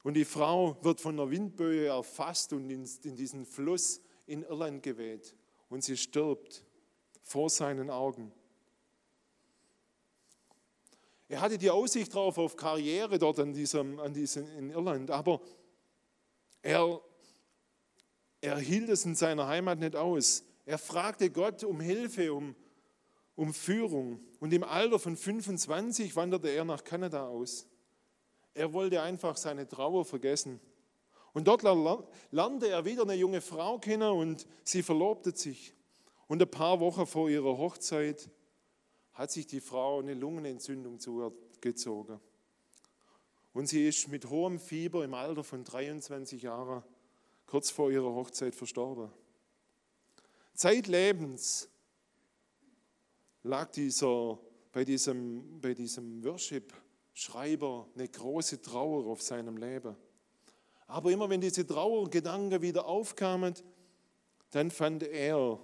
und 0.02 0.16
die 0.16 0.26
Frau 0.26 0.76
wird 0.82 1.02
von 1.02 1.20
einer 1.20 1.30
Windböe 1.30 1.86
erfasst 1.86 2.52
und 2.52 2.68
in, 2.72 2.90
in 3.04 3.16
diesen 3.16 3.46
Fluss 3.46 4.02
in 4.26 4.42
Irland 4.42 4.82
geweht. 4.82 5.36
Und 5.70 5.84
sie 5.84 5.96
stirbt 5.96 6.66
vor 7.22 7.52
seinen 7.52 7.92
Augen. 7.92 8.32
Er 11.28 11.42
hatte 11.42 11.60
die 11.60 11.70
Aussicht 11.70 12.16
drauf 12.16 12.40
auf 12.40 12.56
Karriere 12.56 13.20
dort 13.20 13.38
an 13.38 13.54
diesem, 13.54 14.00
an 14.00 14.16
diesem, 14.16 14.50
in 14.58 14.72
Irland, 14.72 15.12
aber 15.12 15.42
er, 16.64 17.00
er 18.42 18.58
hielt 18.58 18.90
es 18.90 19.06
in 19.06 19.16
seiner 19.16 19.48
Heimat 19.48 19.80
nicht 19.80 19.96
aus. 19.96 20.44
Er 20.66 20.78
fragte 20.78 21.30
Gott 21.30 21.64
um 21.64 21.80
Hilfe, 21.80 22.34
um, 22.34 22.56
um 23.36 23.54
Führung. 23.54 24.20
Und 24.40 24.54
im 24.54 24.64
Alter 24.64 25.00
von 25.00 25.18
25 25.18 26.16
wanderte 26.16 26.50
er 26.50 26.64
nach 26.64 26.84
Kanada 26.84 27.28
aus. 27.28 27.68
Er 28.54 28.72
wollte 28.74 29.02
einfach 29.02 29.36
seine 29.38 29.68
Trauer 29.68 30.06
vergessen. 30.06 30.60
Und 31.34 31.48
dort 31.48 31.64
lernte 32.32 32.70
er 32.70 32.86
wieder 32.86 33.04
eine 33.04 33.14
junge 33.14 33.42
Frau 33.42 33.78
kennen 33.78 34.12
und 34.12 34.48
sie 34.64 34.84
verlobte 34.84 35.36
sich. 35.36 35.74
Und 36.28 36.42
ein 36.42 36.50
paar 36.50 36.80
Wochen 36.80 37.06
vor 37.06 37.30
ihrer 37.30 37.58
Hochzeit 37.58 38.30
hat 39.14 39.32
sich 39.32 39.48
die 39.48 39.62
Frau 39.62 40.00
eine 40.00 40.14
Lungenentzündung 40.14 41.00
zugezogen. 41.00 42.20
Und 43.54 43.68
sie 43.68 43.88
ist 43.88 44.08
mit 44.08 44.30
hohem 44.30 44.60
Fieber 44.60 45.04
im 45.04 45.14
Alter 45.14 45.44
von 45.44 45.64
23 45.64 46.44
Jahren 46.44 46.84
kurz 47.50 47.72
vor 47.72 47.90
ihrer 47.90 48.14
Hochzeit 48.14 48.54
verstorben. 48.54 49.12
Zeitlebens 50.54 51.68
lag 53.42 53.72
dieser, 53.72 54.38
bei 54.72 54.86
diesem, 54.86 55.60
bei 55.60 55.74
diesem 55.74 56.24
Worship-Schreiber 56.24 57.88
eine 57.96 58.08
große 58.08 58.62
Trauer 58.62 59.08
auf 59.08 59.24
seinem 59.24 59.58
Leben. 59.58 59.96
Aber 60.86 61.12
immer 61.12 61.28
wenn 61.28 61.42
diese 61.42 61.66
Trauergedanken 61.66 62.62
wieder 62.62 62.86
aufkamen, 62.86 63.56
dann 64.52 64.70
fand 64.70 65.02
er 65.02 65.60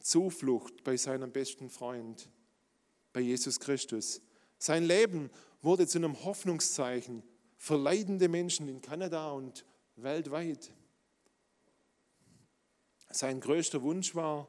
Zuflucht 0.00 0.84
bei 0.84 0.98
seinem 0.98 1.32
besten 1.32 1.70
Freund 1.70 2.28
bei 3.14 3.20
Jesus 3.20 3.58
Christus. 3.58 4.20
Sein 4.58 4.84
Leben 4.84 5.30
wurde 5.62 5.86
zu 5.86 5.96
einem 5.96 6.24
Hoffnungszeichen 6.24 7.22
für 7.56 7.76
leidende 7.76 8.28
Menschen 8.28 8.68
in 8.68 8.82
Kanada 8.82 9.32
und 9.32 9.64
weltweit. 9.96 10.74
Sein 13.12 13.40
größter 13.40 13.82
Wunsch 13.82 14.14
war, 14.14 14.48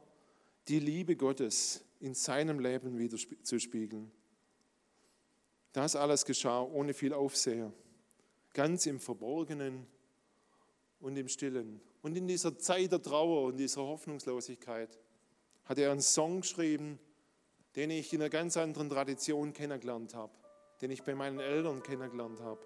die 0.68 0.80
Liebe 0.80 1.16
Gottes 1.16 1.84
in 2.00 2.14
seinem 2.14 2.58
Leben 2.58 2.98
wieder 2.98 3.16
zu 3.42 3.58
spiegeln. 3.58 4.10
Das 5.72 5.96
alles 5.96 6.24
geschah 6.24 6.62
ohne 6.62 6.94
viel 6.94 7.12
Aufseher, 7.12 7.72
ganz 8.52 8.86
im 8.86 9.00
Verborgenen 9.00 9.86
und 11.00 11.16
im 11.16 11.28
Stillen. 11.28 11.80
Und 12.02 12.16
in 12.16 12.26
dieser 12.26 12.58
Zeit 12.58 12.92
der 12.92 13.02
Trauer 13.02 13.44
und 13.44 13.56
dieser 13.56 13.82
Hoffnungslosigkeit 13.82 14.98
hat 15.64 15.78
er 15.78 15.90
einen 15.90 16.00
Song 16.00 16.42
geschrieben, 16.42 16.98
den 17.76 17.90
ich 17.90 18.12
in 18.12 18.20
einer 18.20 18.30
ganz 18.30 18.56
anderen 18.56 18.88
Tradition 18.88 19.52
kennengelernt 19.52 20.14
habe, 20.14 20.32
den 20.80 20.90
ich 20.90 21.02
bei 21.02 21.14
meinen 21.14 21.40
Eltern 21.40 21.82
kennengelernt 21.82 22.40
habe. 22.40 22.60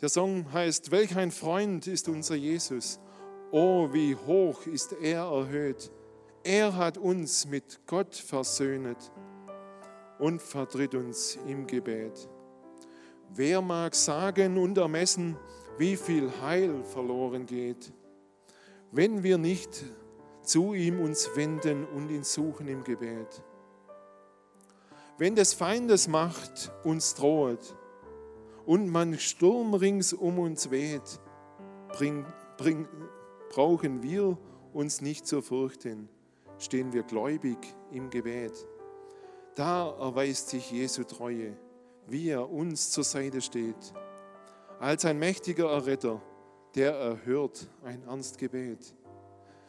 Der 0.00 0.08
Song 0.08 0.52
heißt, 0.52 0.90
welch 0.90 1.16
ein 1.16 1.30
Freund 1.30 1.86
ist 1.86 2.08
unser 2.08 2.34
Jesus. 2.34 2.98
Oh, 3.58 3.88
wie 3.90 4.14
hoch 4.14 4.66
ist 4.66 4.92
er 5.00 5.22
erhöht. 5.22 5.90
Er 6.44 6.76
hat 6.76 6.98
uns 6.98 7.46
mit 7.46 7.80
Gott 7.86 8.14
versöhnet 8.14 9.10
und 10.18 10.42
vertritt 10.42 10.94
uns 10.94 11.38
im 11.46 11.66
Gebet. 11.66 12.28
Wer 13.30 13.62
mag 13.62 13.94
sagen 13.94 14.58
und 14.58 14.76
ermessen, 14.76 15.38
wie 15.78 15.96
viel 15.96 16.30
Heil 16.42 16.84
verloren 16.84 17.46
geht, 17.46 17.94
wenn 18.92 19.22
wir 19.22 19.38
nicht 19.38 19.86
zu 20.42 20.74
ihm 20.74 21.00
uns 21.00 21.30
wenden 21.34 21.86
und 21.86 22.10
ihn 22.10 22.24
suchen 22.24 22.68
im 22.68 22.84
Gebet. 22.84 23.42
Wenn 25.16 25.34
des 25.34 25.54
Feindes 25.54 26.08
Macht 26.08 26.70
uns 26.84 27.14
droht 27.14 27.74
und 28.66 28.90
man 28.90 29.18
Sturm 29.18 29.72
rings 29.72 30.12
um 30.12 30.38
uns 30.38 30.70
weht, 30.70 31.20
bring, 31.96 32.26
bring, 32.58 32.86
brauchen 33.50 34.02
wir 34.02 34.36
uns 34.72 35.00
nicht 35.00 35.26
zu 35.26 35.42
fürchten, 35.42 36.08
stehen 36.58 36.92
wir 36.92 37.02
gläubig 37.02 37.58
im 37.92 38.10
Gebet. 38.10 38.52
Da 39.54 39.90
erweist 39.98 40.50
sich 40.50 40.70
Jesu 40.70 41.04
Treue, 41.04 41.56
wie 42.06 42.28
er 42.28 42.50
uns 42.50 42.90
zur 42.90 43.04
Seite 43.04 43.40
steht, 43.40 43.94
als 44.78 45.04
ein 45.04 45.18
mächtiger 45.18 45.70
Erretter, 45.70 46.20
der 46.74 46.92
erhört 46.92 47.68
ein 47.84 48.02
ernst 48.06 48.38
Gebet. 48.38 48.94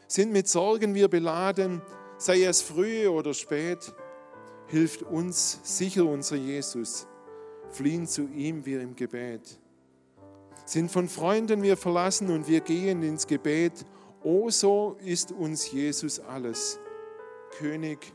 Sind 0.07 0.31
mit 0.31 0.47
Sorgen 0.47 0.93
wir 0.93 1.07
beladen, 1.07 1.81
sei 2.17 2.43
es 2.43 2.61
früh 2.61 3.07
oder 3.07 3.33
spät, 3.33 3.93
hilft 4.67 5.03
uns 5.03 5.59
sicher 5.63 6.05
unser 6.05 6.35
Jesus, 6.35 7.07
fliehen 7.71 8.07
zu 8.07 8.27
ihm 8.27 8.65
wir 8.65 8.81
im 8.81 8.95
Gebet. 8.95 9.59
Sind 10.67 10.91
von 10.91 11.07
Freunden 11.07 11.61
wir 11.63 11.77
verlassen 11.77 12.29
und 12.29 12.49
wir 12.49 12.59
gehen 12.59 13.01
ins 13.01 13.25
Gebet, 13.25 13.85
o 14.21 14.49
so 14.49 14.97
ist 14.99 15.31
uns 15.31 15.71
Jesus 15.71 16.19
alles, 16.19 16.77
König, 17.57 18.13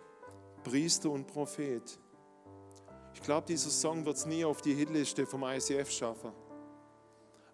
Priester 0.63 1.09
und 1.09 1.27
Prophet. 1.27 1.99
Ich 3.15 3.23
glaube, 3.23 3.47
dieser 3.47 3.71
Song 3.71 4.05
wird 4.05 4.19
es 4.19 4.27
nie 4.27 4.45
auf 4.45 4.61
die 4.61 4.75
Hitliste 4.75 5.25
vom 5.25 5.45
ICF 5.45 5.91
schaffen. 5.91 6.33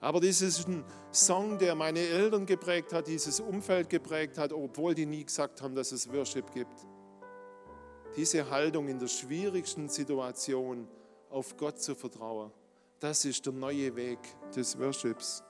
Aber 0.00 0.18
das 0.18 0.42
ist 0.42 0.66
ein 0.66 0.82
Song, 1.12 1.58
der 1.58 1.76
meine 1.76 2.00
Eltern 2.00 2.44
geprägt 2.44 2.92
hat, 2.92 3.06
dieses 3.06 3.38
Umfeld 3.38 3.88
geprägt 3.88 4.37
hat, 4.37 4.52
obwohl 4.52 4.96
die 4.96 5.06
nie 5.06 5.24
gesagt 5.24 5.62
haben, 5.62 5.76
dass 5.76 5.92
es 5.92 6.12
Worship 6.12 6.52
gibt. 6.52 6.88
Diese 8.16 8.50
Haltung 8.50 8.88
in 8.88 8.98
der 8.98 9.06
schwierigsten 9.06 9.88
Situation 9.88 10.88
auf 11.31 11.56
Gott 11.56 11.79
zu 11.81 11.94
vertrauen, 11.94 12.50
das 13.01 13.25
ist 13.25 13.46
der 13.46 13.53
neue 13.53 13.94
Weg 13.94 14.19
des 14.55 14.79
Worships. 14.79 15.42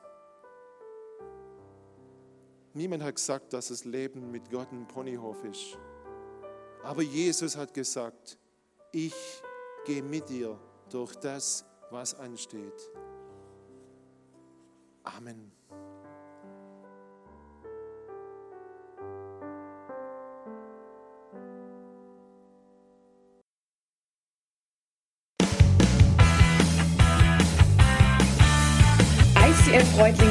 Niemand 2.74 3.02
hat 3.02 3.16
gesagt, 3.16 3.52
dass 3.52 3.68
das 3.68 3.84
Leben 3.84 4.30
mit 4.30 4.50
Gott 4.50 4.70
ein 4.72 4.86
Ponyhof 4.86 5.42
ist. 5.44 5.78
Aber 6.84 7.02
Jesus 7.02 7.56
hat 7.56 7.74
gesagt, 7.74 8.38
ich 8.92 9.14
gehe 9.84 10.02
mit 10.02 10.28
dir 10.28 10.58
durch 10.90 11.14
das, 11.16 11.64
was 11.90 12.14
ansteht. 12.14 12.90
Amen. 15.02 15.57